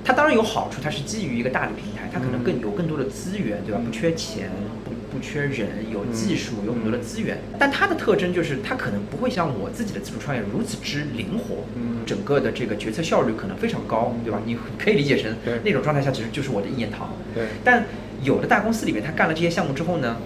[0.03, 3.81] 它当然有好处，它是基于一个大的平台，它可能更有更多的资源，对吧？
[3.85, 4.51] 不缺钱，
[4.85, 7.39] 不不缺人，有技术，有很多的资源。
[7.59, 14.41] 但它的特征就是，它可能不会像我自己的自主创业如此之灵活，嗯整个的这个决策效率可能非常高，对吧？
[14.45, 15.35] 你可以理解成
[15.65, 17.11] 那种状态下，其实就是我的一言堂。
[17.35, 17.85] 对但
[18.23, 20.17] 有的大公司里面，他干了这些项目之后呢，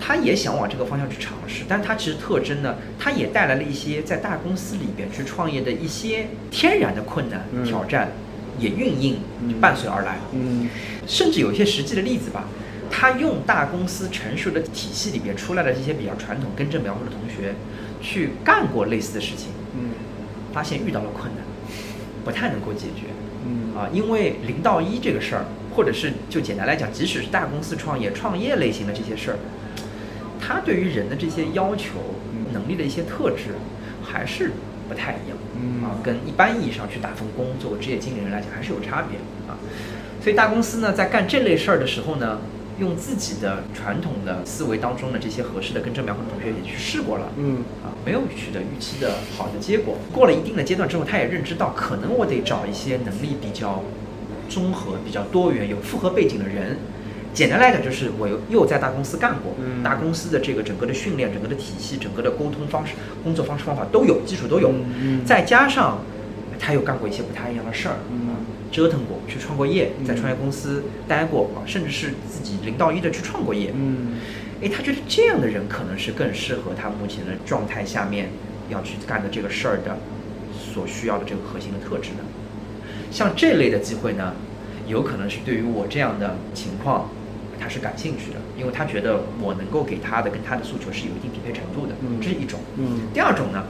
[0.00, 8.12] 他也想往这个方向去尝试，但他其实特征呢，他也带来了一些在大公司里边去创业的一些天然的困难、嗯挑战，
[8.58, 10.18] 也运应嗯伴随而来。
[10.32, 10.68] 嗯
[11.06, 12.48] 甚至有一些实际的例子吧，
[12.90, 17.54] 他用大公司成熟的体系里边出来的这些比较传统根正苗红的同学，
[18.00, 19.90] 去干过类似的事情，嗯
[20.52, 21.44] 发现遇到了困难，
[22.24, 23.08] 不太能够解决。
[23.46, 29.38] 嗯啊，因为零到一这个事儿，或者是就简单来讲，即使是大公司创业、创业类型的这些事儿，
[30.40, 31.90] 他对于人的这些要求、
[32.52, 33.54] 能力的一些特质，
[34.02, 34.52] 还是
[34.88, 35.36] 不太一样。
[35.54, 39.58] 嗯啊，跟一般意义上去打份工、做个职业经理人来讲，还是有差别啊。
[40.22, 42.38] 所以大公司呢，在干这类事儿的时候呢，
[42.78, 47.64] 用自己的传统的思维当中的这些合适的跟郑苗红同学也去试过了，嗯。
[47.82, 49.96] 啊，没有取得预期的好的结果。
[50.12, 53.82] 过了一定的阶段之后，他也认知到，可能我得找一些能力比较
[54.48, 56.76] 综合、比较多元、有复合背景的人。
[57.32, 59.82] 简单来讲，就是我又又在大公司干过，嗯。
[59.82, 65.24] 大公司的这个整个的训练、整个的体系、整个的沟通方式、工作方式方法都有，基础都有，嗯嗯。
[65.24, 65.98] 再加上
[66.58, 67.96] 他又干过一些不太一样的事儿，
[68.76, 74.18] 折腾过，去创过业，在嗯创业公司待过，啊，甚至是自己零到一的去创过业，嗯。
[74.60, 78.28] 诶，他觉得这样的人可能是更适合他目前的状态下面
[78.68, 79.96] 要去干的这个事儿的
[80.52, 82.24] 所需要的这个核心的特质的。
[83.10, 84.34] 像这类的机会呢，
[84.86, 87.08] 有可能是对于我这样的情况，
[87.58, 92.20] 他是感兴趣的，因为他觉得我能够给他的跟他的诉求是有一定匹配程度的，嗯。
[92.20, 92.60] 这是一种。
[92.76, 93.08] 嗯。
[93.14, 93.64] 第二种呢，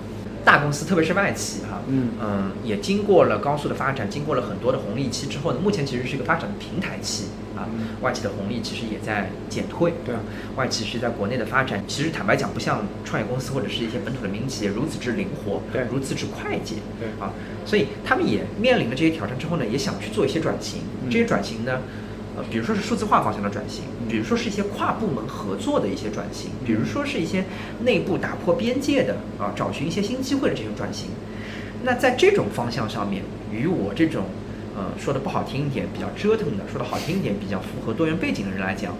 [0.46, 2.52] 大公司特别是外企哈，嗯。
[2.62, 7.24] 也经过了高速的发展，经过了很多的红利期之后呢，目前其实是一个发展的平台期
[7.56, 10.20] 啊嗯，外企的红利其实也在减退，对啊。
[10.54, 15.84] 外企是在国内的发展，其实坦白讲，不像创业公司或者是一些本土的民营企业如此之灵活，对。
[15.90, 17.08] 如此之快捷，对。
[17.20, 17.32] 啊，
[17.64, 21.10] 所以他们也面临了这些挑战之后呢，也想去做一些转型，嗯。
[21.10, 21.80] 这些转型呢。
[22.36, 27.44] 呃，比如说是数字化方向的转型，比如说是一些跨部门合作的一些转型，比如说是一些
[27.82, 31.08] 内部打破边界的啊，找寻一些新机会的这种转型。
[31.82, 34.24] 那在这种方向上面，与我这种
[34.76, 38.94] 呃说的不好听一点，比较折腾的；说的好听一点，比较符合多元背景的人来讲，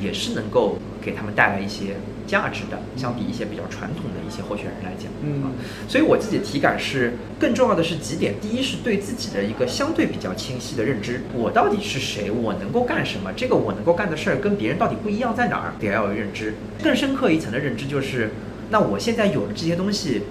[0.00, 1.96] 也是能够给他们带来一些
[2.26, 2.78] 价值的。
[2.96, 5.46] 相比一些比较传统的一些候选人来讲，嗯啊，
[5.88, 16.54] 所以我自己的体感是，更重要的是几点：第一是对自己的一个相对比较清晰的认知，我到底是谁，我能够干什么，这个我能够干的事儿跟别人到底不一样在哪儿，得要有认知。
[16.82, 18.30] 更深刻一层的认知就是，
[18.70, 20.22] 那我现在有了这些东西。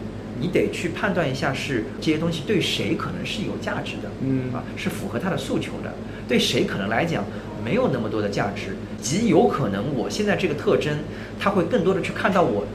[0.41, 5.89] 你得去判断一下，是这些东西对谁可能是有价值的，嗯啊，是符合他的诉求的；
[6.29, 7.25] 对谁可能来讲
[7.61, 10.97] 没有那么多的价值，极有可能我现在这个特征，
[11.39, 12.65] 他会更多的去看到我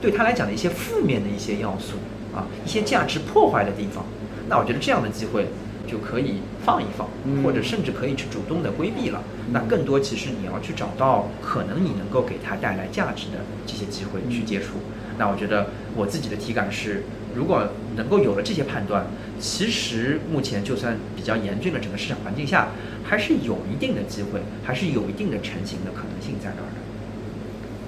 [0.00, 1.96] 对他来讲的一些负面的一些要素
[2.34, 4.04] 啊，一些价值破坏的地方。
[4.48, 5.48] 那我觉得这样的机会
[5.86, 9.22] 就可以放一放，嗯或者甚至可以去主动的规避了。
[9.52, 14.76] 那更多其实你要去找到可能你能够给他带来价值的这些机会去接触。
[15.16, 17.04] 那我觉得我自己的体感是，
[17.36, 19.06] 如果能够有了这些判断，
[19.38, 22.70] 其实目前就算比较严峻的整个市场环境下，
[23.04, 26.80] 还是有一定的机会，还是有一定的成型的可能性在那儿的。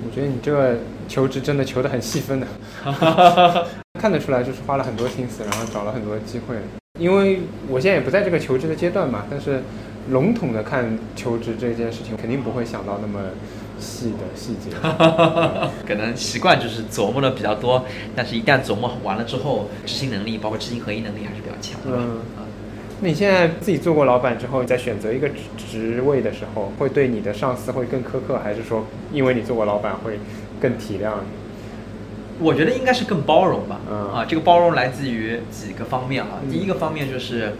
[0.05, 0.77] 我觉得你这个
[1.09, 2.47] 求职真的求得很细分的，
[3.99, 6.57] 看得出来就是花了很多心思，然后找了很多机会。
[7.01, 9.63] 因为我现在也不在这个求职的阶段嘛，但是
[10.11, 13.21] 笼统的看求职这件事情，肯定不会想到那么
[13.81, 14.71] 细的细节。
[15.87, 21.99] 可能习惯就是琢磨的比较多，但是一旦琢磨完了之后，执行能力包括执行合一能力还是比较强的。
[23.01, 25.37] 你现在自己做过老板之后，在选择一个职
[25.71, 30.19] 职位的时候，会对你的上司会更苛刻，还是说因为你做过老板会
[30.61, 32.45] 更体谅你？
[32.45, 33.81] 我觉得应该是更包容吧。
[33.91, 36.41] 嗯啊，这个包容来自于几个方面啊。
[36.43, 37.53] 嗯第一个方面就是，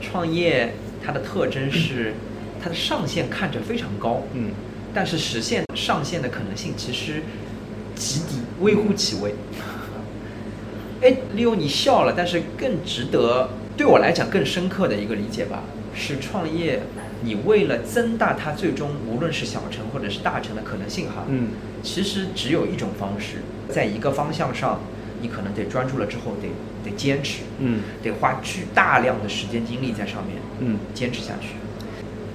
[0.00, 2.14] 创业它的特征是
[2.62, 4.50] 它的上限看着非常高，嗯
[4.94, 7.22] 但是实现上限的可能性其实
[7.96, 9.34] 极低，微乎其微。
[11.02, 15.62] 哎，利用你笑了，但是更值得对我来讲更深刻的一个理解吧，
[15.94, 16.80] 是创业，
[17.22, 21.48] 你为了增大它最终无论是小成或者是大成的可能性哈，嗯。
[21.82, 23.36] 其实只有一种方式，
[23.70, 24.80] 在一个方向上，
[25.22, 26.48] 你可能得专注了之后得
[26.84, 27.80] 得坚持，嗯。
[28.02, 30.78] 得花巨大量的时间精力在上面，嗯。
[30.92, 31.54] 坚持下去，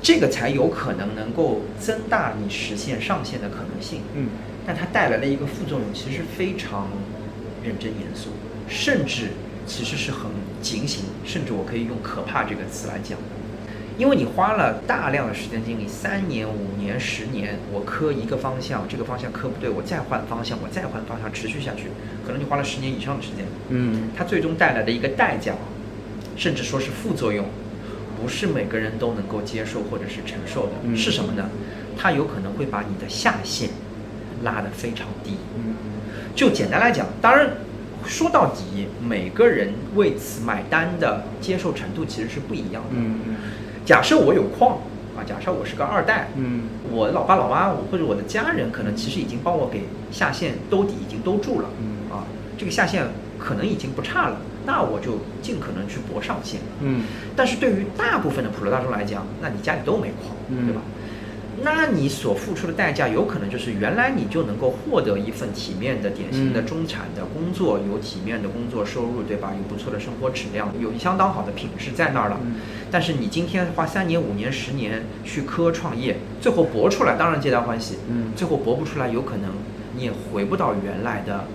[0.01, 4.01] 这个才有可能能够增大你实现上限的可能性。
[4.15, 4.29] 嗯。
[4.65, 6.87] 但它带来的一个副作用其实非常
[7.63, 8.29] 认真严肃，
[8.67, 9.27] 甚至
[9.67, 10.31] 其实是很
[10.65, 13.19] 警醒，甚至我可以用可怕这个词来讲。
[13.99, 21.83] 因为你花了大量的时间精力，三年、五年、十年，我磕一个方向，这个方向磕不对，我再换方向，我再换方向，持续下去，
[22.25, 23.45] 可能你花了十年以上的时间。
[23.69, 25.53] 嗯它最终带来的一个代价，
[26.35, 27.45] 甚至说是副作用，
[28.19, 30.71] 不是每个人都能够接受或者是承受的。
[30.83, 31.47] 嗯是什么呢？
[31.95, 33.69] 它有可能会把你的下限
[34.43, 35.37] 拉得非常低。
[35.55, 35.75] 嗯
[36.35, 37.49] 就简单来讲，当然
[38.07, 42.89] 说到底，每个人为此买单的接受程度其实是不一样的。
[42.95, 43.19] 嗯
[43.85, 44.79] 假设我有矿
[45.15, 52.23] 啊，假设我是个二代，嗯我老爸老妈或者我的家人可能其实已经帮我给下线兜底已经兜住了，嗯啊，
[52.57, 53.05] 这个下线
[53.37, 56.61] 可能已经不差了，那我就尽可能去搏上限。
[56.81, 57.03] 嗯
[57.35, 60.81] 但是对于大部分的普罗大众来讲，那你家里都没矿，嗯对吧？
[61.63, 69.53] 那你所付出的代价，有可能就是原来你就能够获得一份体面的、典型的嗯中产的工作，有体面的工作收入，对吧？
[69.55, 72.39] 有不错的生活质量，有相当好的品质在那儿了。
[72.43, 72.55] 嗯
[72.91, 77.97] 但是你今天花三年、五年、十年去科创业，最后搏出来，当然皆大欢喜。
[78.09, 79.51] 嗯最后搏不出来，有可能
[79.97, 81.45] 你也回不到原来的，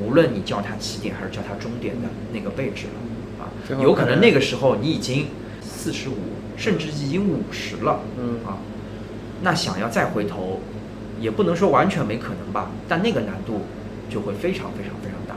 [0.00, 5.26] 无论你叫它起点还是叫它终点的那个位置了啊有可能那个时候你已经
[5.60, 6.14] 四十五，
[6.56, 8.00] 甚至已经五十了。
[8.18, 8.56] 嗯啊，
[9.42, 10.60] 那想要再回头，
[11.20, 13.62] 也不能说完全没可能吧，但那个难度
[14.08, 15.34] 就会非常非常非常大。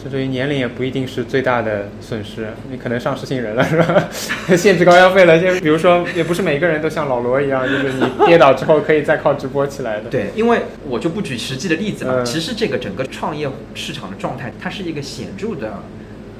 [0.00, 4.08] 甚至于年龄也不一定是最大的损失，你可能上失信人了，是吧？
[4.56, 12.22] 限制高消费了，就比如说，也不是每个人都像老罗一样，就是你跌倒之后可以再靠直播起来的。，对，因为我就不举实际的例子了。
[12.22, 15.82] 嗯其实这个整个创业市场的状态，它是一个显著的，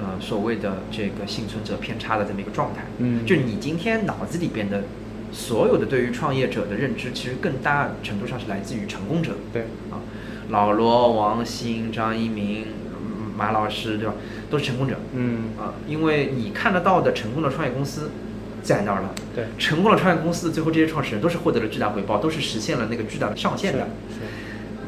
[0.01, 2.85] 呃，所谓的这个幸存者偏差的这么一个状态。
[2.97, 4.85] 嗯就你今天脑子里边的
[5.33, 9.33] 所有的对于创业者的认知，其实更大程度上是来自于成功者。
[9.53, 10.03] 对，啊，
[10.51, 14.15] 老罗、王兴、张一鸣、嗯马老师，对吧？
[14.51, 14.97] 都是成功者。
[15.15, 18.11] 嗯，啊，因为你看得到的成功的创业公司
[18.63, 19.15] 在那儿了。
[19.35, 23.79] 对，成功的创业公司最后这些创始人都是获得了巨大回报，都是实现了那个巨大的上限的。
[24.11, 24.21] 是，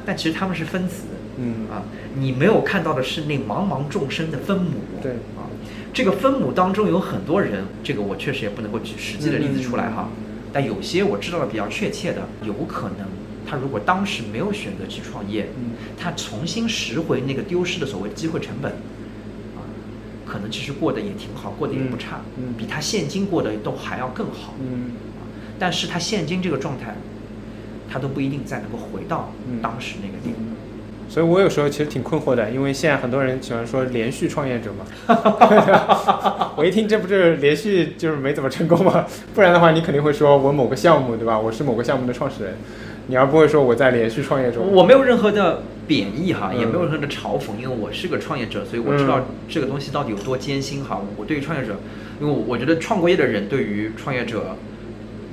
[0.05, 1.05] 但其实他们是分子
[1.39, 1.83] 嗯啊，
[2.17, 4.73] 你没有看到的是那茫茫众生的分母。
[5.01, 5.49] 对啊，
[5.95, 10.11] 这个分母当中有很多人，这个我确实也不能够举实际的例子出来哈。
[10.53, 13.07] 但有些我知道的比较确切的，有可能
[13.49, 19.65] 他如果当时没有选择去创业，嗯他重新拾回那个丢失的所谓机会成本，啊，
[20.27, 24.55] 可能其实过得也挺好，过得也不差，嗯嗯比他现今过得都还要更好。
[24.61, 24.93] 嗯
[25.59, 26.97] 但是他现今这个状态，
[27.89, 30.35] 他都不一定再能够回到嗯当时那个点。
[31.13, 34.87] 所以我有时候其实挺困惑的，因为现在很多人喜欢说连续创业者嘛，
[36.57, 39.05] 我一听这不是连续就是没怎么成功吗？
[39.35, 41.39] 不然的话你肯定会说我某个项目对吧？
[41.39, 42.55] 我是某个项目的创始人，
[43.09, 44.73] 你而不会说我在连续创业中。
[44.73, 50.99] 我没有任何的贬义哈，嗯也没有任何的嘲讽，因为我是个创业者，所以我知道嗯这个东西到底有多艰辛哈。
[51.19, 51.77] 我对于创业者，
[52.23, 54.57] 因为我觉得创过业的人对于创业者，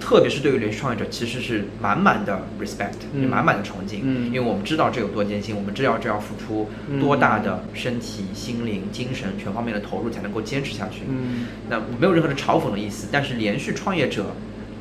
[0.10, 4.26] 特别是对于连续创业者，其实是满满的 respect，嗯满满的崇敬，嗯。
[4.26, 6.68] 因为我们知道这有多艰辛，我们知道这要付出
[7.00, 11.04] 多大的身体、心灵、精神全方面的投入才能够坚持下去。
[11.08, 11.46] 嗯。
[11.70, 14.26] 那没有任何的嘲讽的意思，但是连续创业者，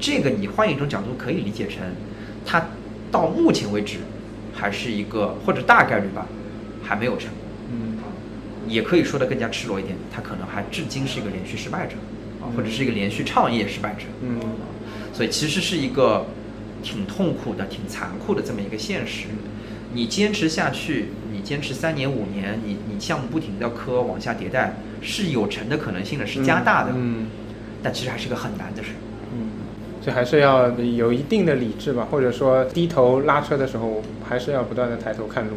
[0.01, 1.83] 这个你换一种角度可以理解成，
[2.47, 2.67] 他
[3.13, 3.99] 到目前为止
[4.55, 6.27] 还是一个或者大概率吧，
[6.83, 7.29] 还没有成。
[7.29, 7.39] 功。
[7.71, 7.99] 嗯。
[8.67, 11.97] 也可以说的更加赤裸一点，他可能还至今是一个连续失败者，
[12.41, 14.07] 啊，或者是一个连续创业失败者。
[14.23, 14.41] 嗯
[15.19, 16.25] 所以其实是一个
[16.81, 19.27] 挺痛苦的、挺残酷的这么一个现实。
[19.93, 26.93] 你坚持下去，你坚持三年五年，你你项目不停的磕往下迭代，是有成的可能性的，是加大的。
[26.95, 27.27] 嗯
[27.83, 28.91] 但其实还是个很难的事。
[29.33, 29.51] 嗯，
[30.01, 35.55] 所以还是要有一定的理智吧，或者说低头拉车的时候，还是要不断的抬头看路。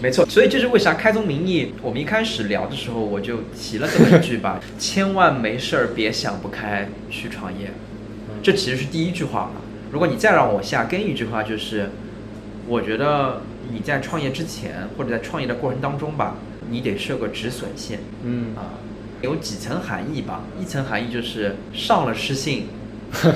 [0.00, 7.72] 没错，所以这是为啥开宗明义，我们一开始聊的时候我就提了这么一句吧， 千万没事儿别想不开去创业，
[8.42, 9.60] 这其实是第一句话了。
[9.92, 11.90] 如果你再让我下跟一句话，就是
[12.66, 16.36] 我觉得你在创业之前或者在创业的过程当中吧，
[16.70, 18.80] 你得设个止损线嗯啊，
[19.20, 20.42] 有几层含义吧。
[20.60, 22.66] 一层含义就是上了失信，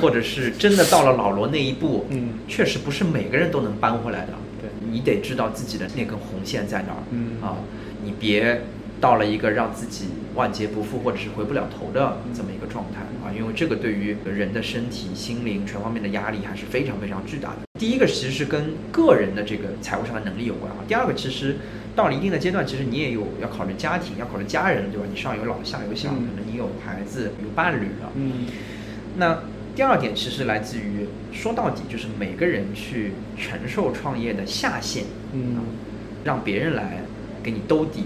[0.01, 4.33] 或者是真的到了老罗那一步， 嗯确实不是每个人都能扳回来的。
[4.61, 7.03] 对你得知道自己的那根红线在哪儿。
[7.11, 7.57] 嗯啊，
[8.03, 8.63] 你别
[9.01, 17.57] 到了一个让自己万劫不复或者是回不了头的这么一个状态啊，因为这个对于人的身体、心灵全方面的压力还是非常非常巨大的。
[17.79, 21.57] 第一个其实是跟个人的这个财务上的能力有关啊，第二个其实
[21.95, 25.07] 到了一定的阶段，其实你也有要考虑家庭，要考虑家人，对吧？
[25.11, 28.47] 你上有老下有小，嗯可能你有孩子有伴侣了，嗯
[29.19, 29.41] 那
[29.75, 35.61] 第二点其实来自于说到底就是每个人去承受创业的下限，嗯啊，
[36.25, 37.03] 让别人来
[37.43, 38.05] 给你兜底，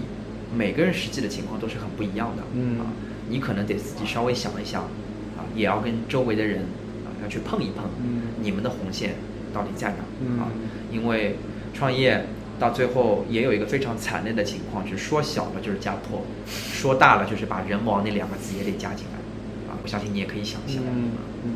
[0.55, 2.85] 每个人实际的情况都是很不一样的，嗯啊，
[3.29, 6.59] 你可能得自己稍微想一想，啊，也要跟周围的人
[7.05, 9.15] 啊要去碰一碰，嗯你们的红线
[9.53, 10.51] 到底在哪啊？
[10.91, 11.37] 因为
[11.73, 12.25] 创业
[12.59, 20.83] 到最后也有一个非常惨烈的情况，就是说小了就是家破，说大了就是把人亡那两个字也得加进来，啊，我相信你也可以想象。
[20.83, 21.11] 嗯
[21.45, 21.51] 嗯。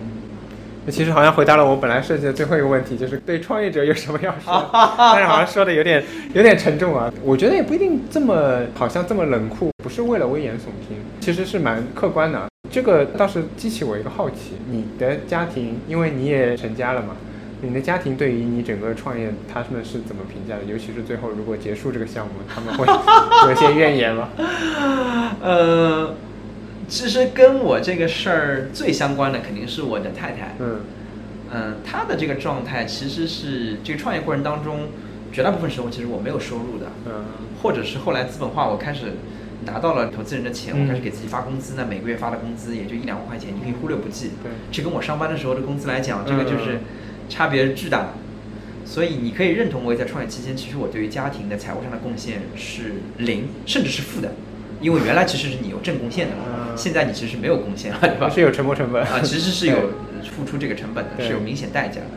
[0.86, 7.12] 那其实好像回答了我本来设计的最后一个问题，就是对创业者有什么要说， 但是好像说的有点有点沉重啊。
[7.24, 12.46] 我觉得也不一定这么好像这么冷酷，不是为了危言耸听，其实是蛮客观的。
[12.72, 17.16] 这个倒是激起我一个好奇，你的家庭，因为你也成家了嘛，
[17.62, 20.64] 你的家庭对于你整个创业，他们是怎么评价的？
[20.66, 22.86] 尤其是最后如果结束这个项目，他们会
[23.50, 24.30] 有些怨言吗？
[25.42, 26.14] 呃，
[26.88, 30.56] 其实跟我这个事儿最相关的肯定是我的太太。
[30.60, 30.82] 嗯
[31.54, 34.88] 嗯，她的这个状态其实是这个创业过程当中，
[35.32, 37.26] 绝大部分时候其实我没有收入的，嗯
[37.62, 39.14] 或者是后来资本化我开始
[39.66, 44.32] 拿到了投资人的钱，嗯我开始给自己发工资那，每个月发的工资也就一两万块钱，你可以忽略不计。
[44.44, 46.80] 对这跟我上班的时候的工资来讲，这个就是嗯
[47.30, 48.10] 差别巨大。
[48.86, 54.32] 所以你可以认同我在创业期间，其实我对于家庭的财务上的贡献是零，甚至是负的。
[54.86, 56.34] 因为原来其实是你有正贡献的
[56.76, 58.30] 现在你其实没有贡献了， 对吧？
[58.30, 59.90] 是有沉没成本啊，其实是有
[60.30, 62.08] 付出这个成本的，是有明显代价的。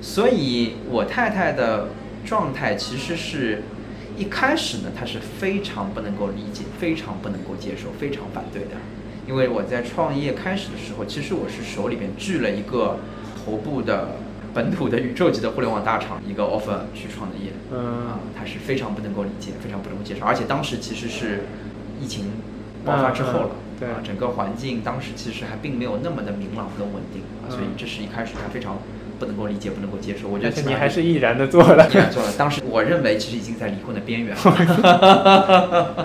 [0.00, 1.88] 所以我太太的
[2.24, 3.64] 状态其实是
[4.16, 8.76] 一开始呢，她是非常不能够理解、非常不能够接受、非常反对的。
[9.26, 13.00] 因为我在创业开始的时候，其实我是手里边聚了一个
[13.44, 14.10] 头部的
[14.54, 21.40] 本土的宇宙级的互联网大厂一个 offer 去创的业，嗯啊，他是非常不能够理解、非常不能够接受，而且当时其实是
[22.00, 22.24] 疫情
[22.84, 28.78] 爆发之后了，嗯嗯对啊，整个环境当时其实还并没有那么的明朗跟稳定啊，所以嗯这是一开始他非常
[29.18, 30.28] 不能够理解、不能够接受。
[30.28, 31.94] 我觉得你还是毅然的做了毅。
[31.94, 32.32] 然做了。
[32.38, 34.42] 当时我认为其实已经在离婚的边缘了，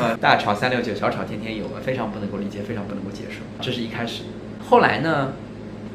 [0.00, 3.36] 呃，大吵三六九，小吵天天有，非常不能够理解，非常不能够接受。
[3.60, 4.22] 这是一开始。
[4.68, 5.32] 后来呢，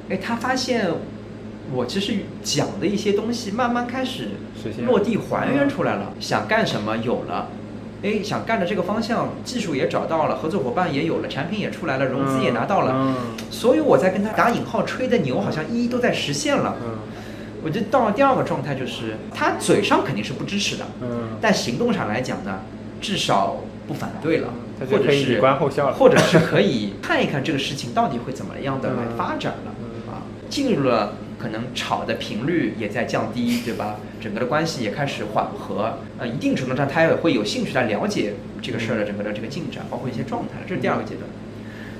[0.09, 0.89] 哎，他发现
[1.71, 4.29] 我其实讲的一些东西慢慢开始
[4.85, 7.49] 落地还原出来了，想干什么有了。
[8.03, 13.15] 哎，想干的这个方向，技术也找到了，合作伙伴也有了，产品也出来了，融资也拿到了，嗯
[13.49, 16.75] 所以我在跟他打引号吹的牛，好像一一都在实现了。
[16.83, 16.99] 嗯。
[17.63, 22.59] 我觉得到了第二个状态，就是他嘴上肯定是不支持的，嗯，但行动上来讲呢，
[23.01, 23.57] 至少
[23.87, 24.49] 不反对了，
[24.91, 30.13] 或者是可以以观后效了或者是可以 看一看这个事情到底会怎么样的来嗯发展了、嗯。
[30.13, 31.13] 啊，进入了
[31.45, 33.97] 可能吵的频率也在降低，对吧？
[34.19, 41.29] 整个的关系也开始缓和，呃，一定程度上他也会有兴趣来了解这个事儿的整个的这个进展，包括一些状态，这是第二个阶段。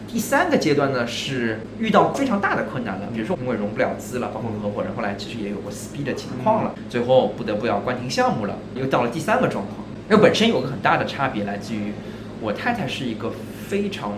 [0.07, 9.77] 第三个阶段呢是遇到非常大的困难了，比如说因为融不了资了，包括合伙人后来其实也有过撕逼的情况了，最后不得不要关停项目了，又到了第三个状况。
[10.09, 11.93] 因为本身有个很大的差别来自于
[12.41, 13.31] 我太太是一个
[13.67, 14.13] 非常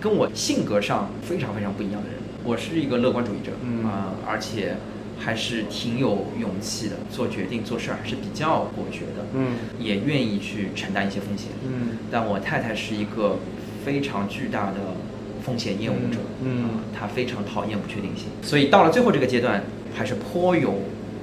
[0.00, 4.76] 跟我性格上非常非常不一样的人，我是一个乐观主义者，嗯啊、而且
[5.18, 13.38] 还是挺有勇气的，做决定做事儿还是比较果决的，嗯也愿意去承担一些风险，嗯但我太太是一个
[13.84, 14.78] 非常巨大的
[15.44, 20.74] 风险厌恶者，嗯她非常讨厌不确定性，所以到了最后这个阶段，还是颇有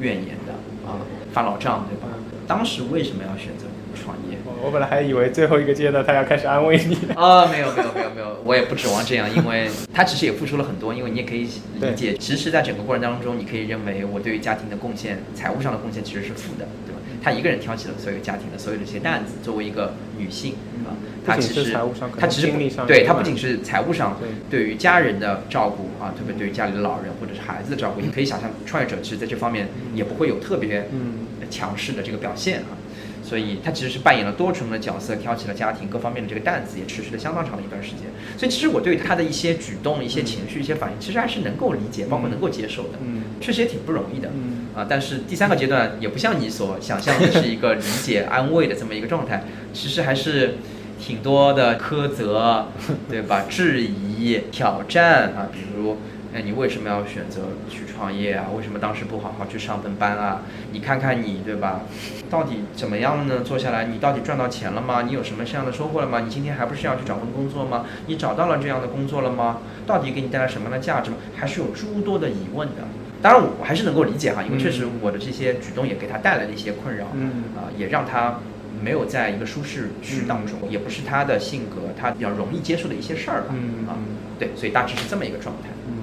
[0.02, 0.52] 怨言的
[0.86, 1.00] 啊，
[1.32, 2.14] 发老账，对吧？
[2.45, 3.64] 当时为什么要选择
[3.94, 4.38] 创业？
[4.45, 6.95] 我我本来还以为最后一个阶段他要开始安慰你。
[7.15, 11.48] 啊，没有没有没有没有，我也不指望这样，因为他其实也付出了很多，因为你也可以
[11.80, 16.99] 理解，其实，在整个过程当中，你可以认为我对于家庭的贡献，财务上的贡献其实是负的，对吧？
[17.24, 20.56] 他一个人挑起了所有家庭的所有的这些担子，作为一个女性
[20.86, 20.91] 啊，
[21.26, 32.76] 她不仅是其实财务上可能她其实对另外她不仅是财务上对对于家人的照顾啊，特别对于家里的老人或者是孩子的照顾，你可以想象，创业者其实在这方面也不会有特别嗯强势的这个表现啊。
[33.24, 38.02] 所以他其实是扮演了多重的角色，挑起了家庭各方面的这个担子，也持续了相当长的一段时间。
[38.38, 43.00] 所以其实我对他的一些举动、一些情绪、一些反应，其实还是能够理解，包括能够接受的。
[43.02, 44.30] 嗯确实也挺不容易的。
[44.34, 49.44] 嗯啊，但是第三个阶段也不像你所想象的是一个理解、安慰的这么一个状态，
[49.74, 50.56] 其实还是
[51.00, 52.68] 挺多的苛责，
[53.10, 53.45] 对吧？
[53.50, 55.98] 质疑、挑战啊，比如。
[56.34, 58.47] 哎，你为什么要选择去创业啊？
[58.57, 60.41] 为什么当时不好好去上份班啊？
[60.72, 61.81] 你看看你，对吧？
[62.27, 63.41] 到底怎么样呢？
[63.41, 65.03] 做下来，你到底赚到钱了吗？
[65.03, 66.22] 你有什么这样的收获了吗？
[66.22, 67.85] 你今天还不是要去找份工作吗？
[68.07, 69.60] 你找到了这样的工作了吗？
[69.85, 71.18] 到底给你带来什么样的价值吗？
[71.35, 72.81] 还是有诸多的疑问的。
[73.22, 78.39] 当然，我还是能够理解哈，因为确实我的这些举动也给他带来了一些困扰，嗯啊、也让他
[78.81, 83.95] 没有在一个舒适区当中，也不是他的性格，他比较容易接受的一些事儿吧，啊嗯啊，
[84.39, 85.69] 对，所以大致是这么一个状态。
[85.88, 86.02] 嗯，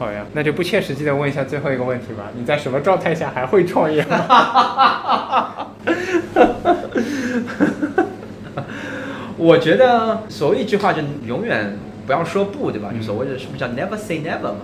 [0.00, 5.66] 好呀，那就不切实际的问一下最后一个问题吧，你在什么状态下还会创业吗？
[9.36, 12.90] 我觉得所谓一句话就永远不要说不，对吧？
[12.96, 14.60] 就所谓的什么叫 never say never 嘛。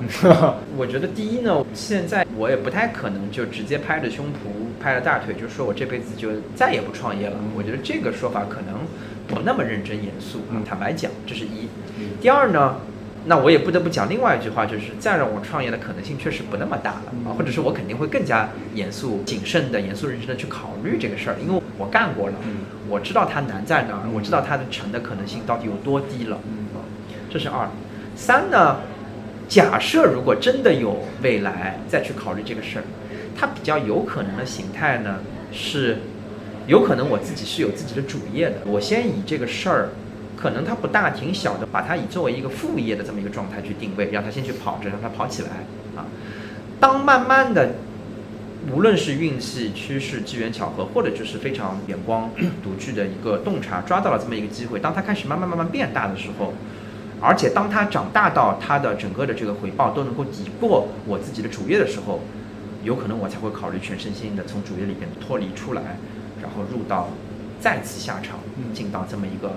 [0.75, 4.33] 我觉得第一呢，现在我也不太可能就直接拍着胸脯、
[4.83, 7.37] 拍着大腿就说我这辈子就再也不创业了。
[7.55, 8.79] 我觉得这个说法可能
[9.29, 10.57] 不那么认真严肃啊。
[10.67, 11.69] 坦白讲，这是一。
[12.23, 12.77] 第二呢，
[13.29, 22.35] 那我也不得不讲另外一句话，就是再让我创业的可能性确实不那么大了啊，或者是我肯定会更加严肃、谨慎的、严肃认真的去考虑这个事儿，因为我干过了，
[22.89, 26.39] 我知道它难在哪儿，我知道它的成的可能性到底有多低了。
[27.29, 27.69] 这是二。
[28.15, 28.77] 三呢，
[29.49, 32.85] 假设如果真的有未来再去考虑这个事儿，
[33.37, 35.19] 它比较有可能的形态呢
[35.51, 35.99] 是，
[36.69, 39.89] 有可能我自己是有自己的主业的，我先以这个事儿。
[40.37, 45.49] 可能它不大挺小的，把它以作为一个副业的这么一个状态去定位，让它先去跑着，让它跑起来
[45.97, 46.05] 啊。
[46.79, 47.71] 当慢慢的
[48.71, 52.31] 无论是运气、趋势、机缘巧合，或者就是非常眼光
[52.63, 54.79] 独具的一个洞察，抓到了这么一个机会。
[54.79, 56.53] 当它开始慢慢慢慢变大的时候，
[57.21, 62.21] 而且当它长大到它的整个的这个回报都能够抵过我自己的主业的时候，
[62.85, 65.97] 有可能我才会考虑全身心的从主业里边脱离出来，
[66.43, 67.09] 然后入到
[67.59, 68.39] 再次下场，
[68.75, 69.53] 进到这么一个，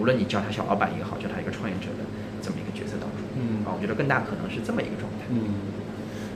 [0.00, 2.04] 无论你叫他小老板也好，叫他一个创业者的
[2.40, 3.20] 这么一个角色当中。
[3.36, 5.26] 嗯啊，我觉得更大可能是这么一个状态。
[5.30, 5.38] 嗯，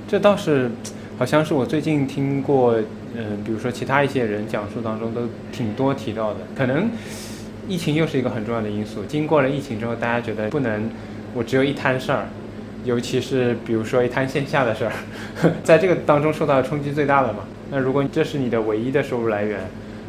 [0.07, 0.71] 这倒是，
[1.19, 2.77] 好像是我最近听过，
[3.15, 6.41] 嗯、比如说其他一些人讲述当中都挺多提到的。
[6.55, 6.91] 可能
[7.67, 9.03] 疫情又是一个很重要的因素。
[9.05, 10.91] 经过了疫情之后，大家觉得不能，
[11.33, 12.27] 我只有一摊事儿，
[12.85, 14.93] 尤其是比如说一摊线下的事儿，
[15.65, 17.41] 在这个当中受到的冲击最大的嘛。
[17.71, 19.61] 那如果这是你的唯一的收入来源，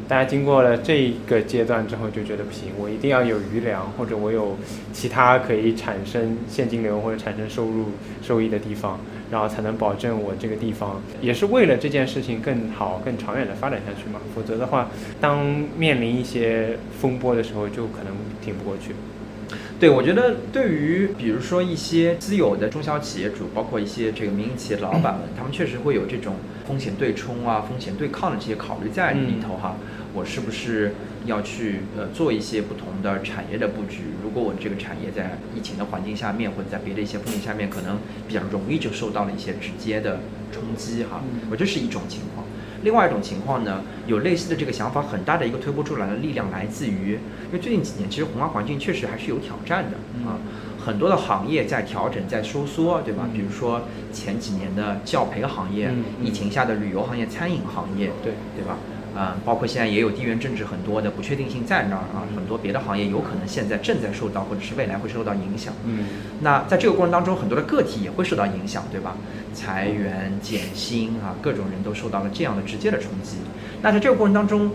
[0.08, 4.56] 大家经过了这个阶段之后，就觉得不行，我一定要有余粮，或者我有
[4.94, 7.86] 其他可以产生现金流或者产生收入
[8.22, 9.00] 收益的地方，
[9.32, 14.20] 然后才能保证我这个地方也是为了这件事情更好、更长远的发展下去嘛。
[14.36, 15.44] 否则的话，当
[15.76, 18.94] 面临一些风波的时候，就可能挺不过去。
[19.86, 26.38] 对，我觉得对于比如说一些私有的中小企业主，包括一些这个民营企业的老板们，他们确实会有这种
[26.68, 29.76] 风险对冲啊、风险对抗的这些考虑在里头哈。
[30.12, 30.96] 我是不是
[31.28, 34.00] 要去呃做一些不同的产业的布局？
[34.24, 40.20] 如果我这个产业在疫情的环境下面，或者在别的一些风险下面，可能比较容易就受到了一些直接的
[40.52, 41.22] 冲击哈。
[41.52, 42.45] 我这是一种情况。
[42.86, 47.14] 另外一种情况呢，有类似的这个想法，很大的一个推波助澜的力量来自于，
[47.48, 49.98] 因为最近几年其实宏观环境确实还是有挑战的
[50.30, 50.38] 啊，
[50.80, 53.28] 很多的行业在调整、在收缩，对吧？
[53.34, 53.82] 比如说
[54.14, 55.92] 前几年的教培行业，
[56.24, 58.78] 疫情下的旅游行业、餐饮行业，对对吧？
[59.16, 65.74] 啊、包括现在也有地缘政治很多的不确定性在那儿啊，很多别的行业有可能现在正在受到，或者是未来会受到影响。
[65.86, 66.06] 嗯
[66.42, 69.16] 那在这个过程当中，很多的个体也会受到影响，对吧？
[69.54, 73.38] 裁员、减薪啊，各种人都受到了这样的直接的冲击。
[73.82, 74.72] 那在这个过程当中，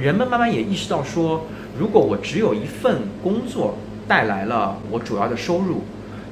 [0.00, 1.46] 人们慢慢也意识到说，
[1.78, 3.76] 如果我只有一份工作
[4.08, 5.82] 带来了我主要的收入，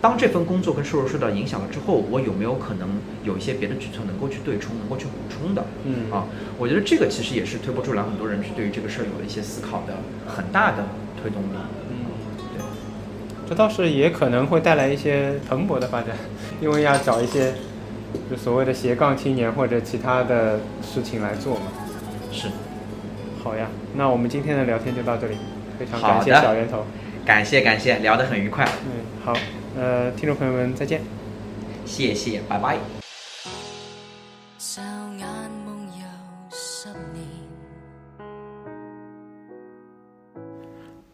[0.03, 2.89] 当这份工作跟收入受到影响了之后，我有没有可能
[3.23, 5.65] 有一些别的举措能够去对冲，能够去补充的？
[5.85, 6.27] 嗯啊，
[6.59, 9.95] 我觉得这个其实也是推波助澜，很多人去对于这个事儿有了一些思考的
[10.27, 10.87] 很大的
[11.23, 11.57] 推动力。
[11.89, 11.97] 嗯，
[12.59, 12.65] 对。
[13.49, 16.17] 这倒是也可能会带来一些蓬勃的发展，
[16.61, 17.55] 因为要找一些
[18.29, 21.67] 就所谓的斜杠青年或者其他的事情来做嘛。
[22.33, 22.49] 是，
[23.45, 25.37] 好呀，那我们今天的聊天就到这里，
[25.79, 26.85] 非常感谢小源头。
[27.25, 29.33] 感谢感谢，聊得很愉快，嗯，好，
[29.75, 31.01] 呃，听众朋友们再见。
[31.87, 32.77] 谢谢，拜拜。
[34.59, 34.81] 驟
[35.17, 35.27] 眼
[35.67, 36.05] 夢遊
[36.51, 37.25] 十年。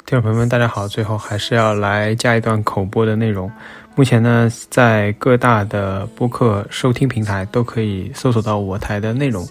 [0.04, 0.88] 听众朋友们，大家好！
[0.88, 3.48] 最后还是要来加一段口播的内容。
[3.94, 9.46] 目前呢，在各大的播客收听平台都可以搜索到我台的内容，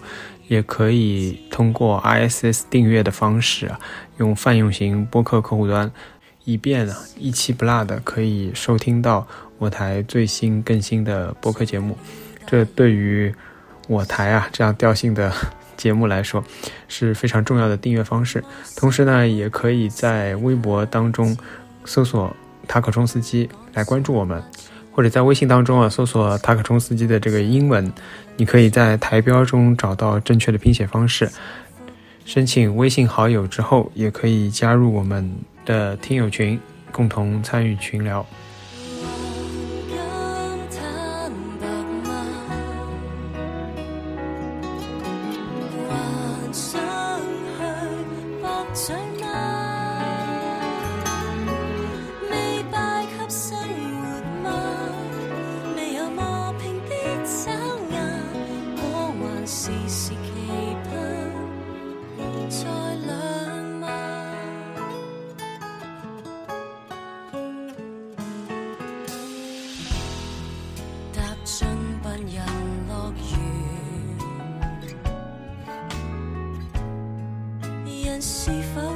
[0.48, 3.80] 也可以通过 ISS 订阅的方式啊，
[4.18, 5.90] 用泛用型播客客户端，
[6.48, 9.26] 以便啊一期不落的可以收听到
[9.58, 11.94] 我台最新更新的播客节目。
[12.46, 13.30] 这对于
[13.86, 15.30] 我台啊这样调性的
[15.76, 16.42] 节目来说，
[16.88, 18.42] 是非常重要的订阅方式。
[18.74, 21.36] 同时呢，也可以在微博当中
[21.84, 22.34] 搜索
[22.66, 24.42] “塔可冲司机”来关注我们，
[24.90, 27.92] 或者在微信当中啊搜索“塔可冲司机”的这个英文，
[28.38, 31.30] 你可以在台标中找到正确的拼写方式。
[32.24, 35.30] 申请微信好友之后，也可以加入我们
[35.68, 36.58] 的听友群，
[36.90, 38.24] 共同参与群聊。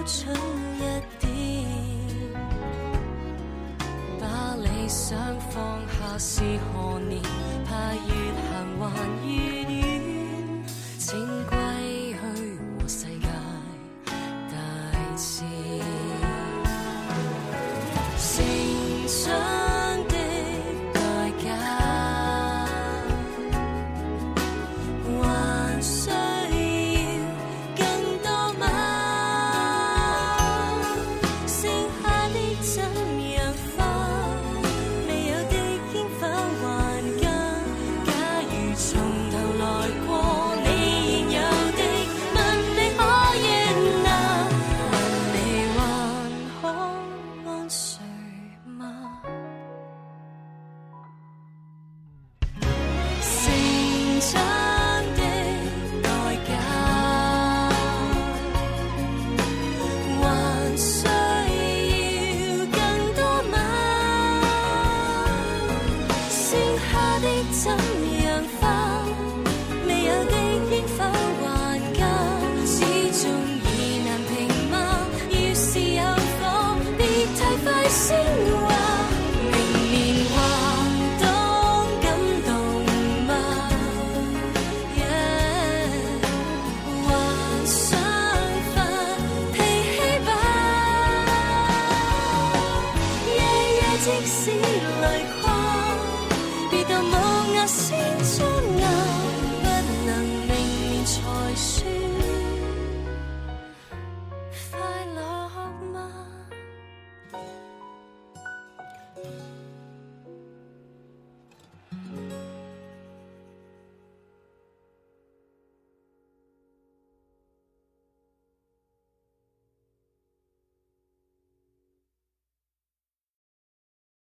[0.05, 0.52] 成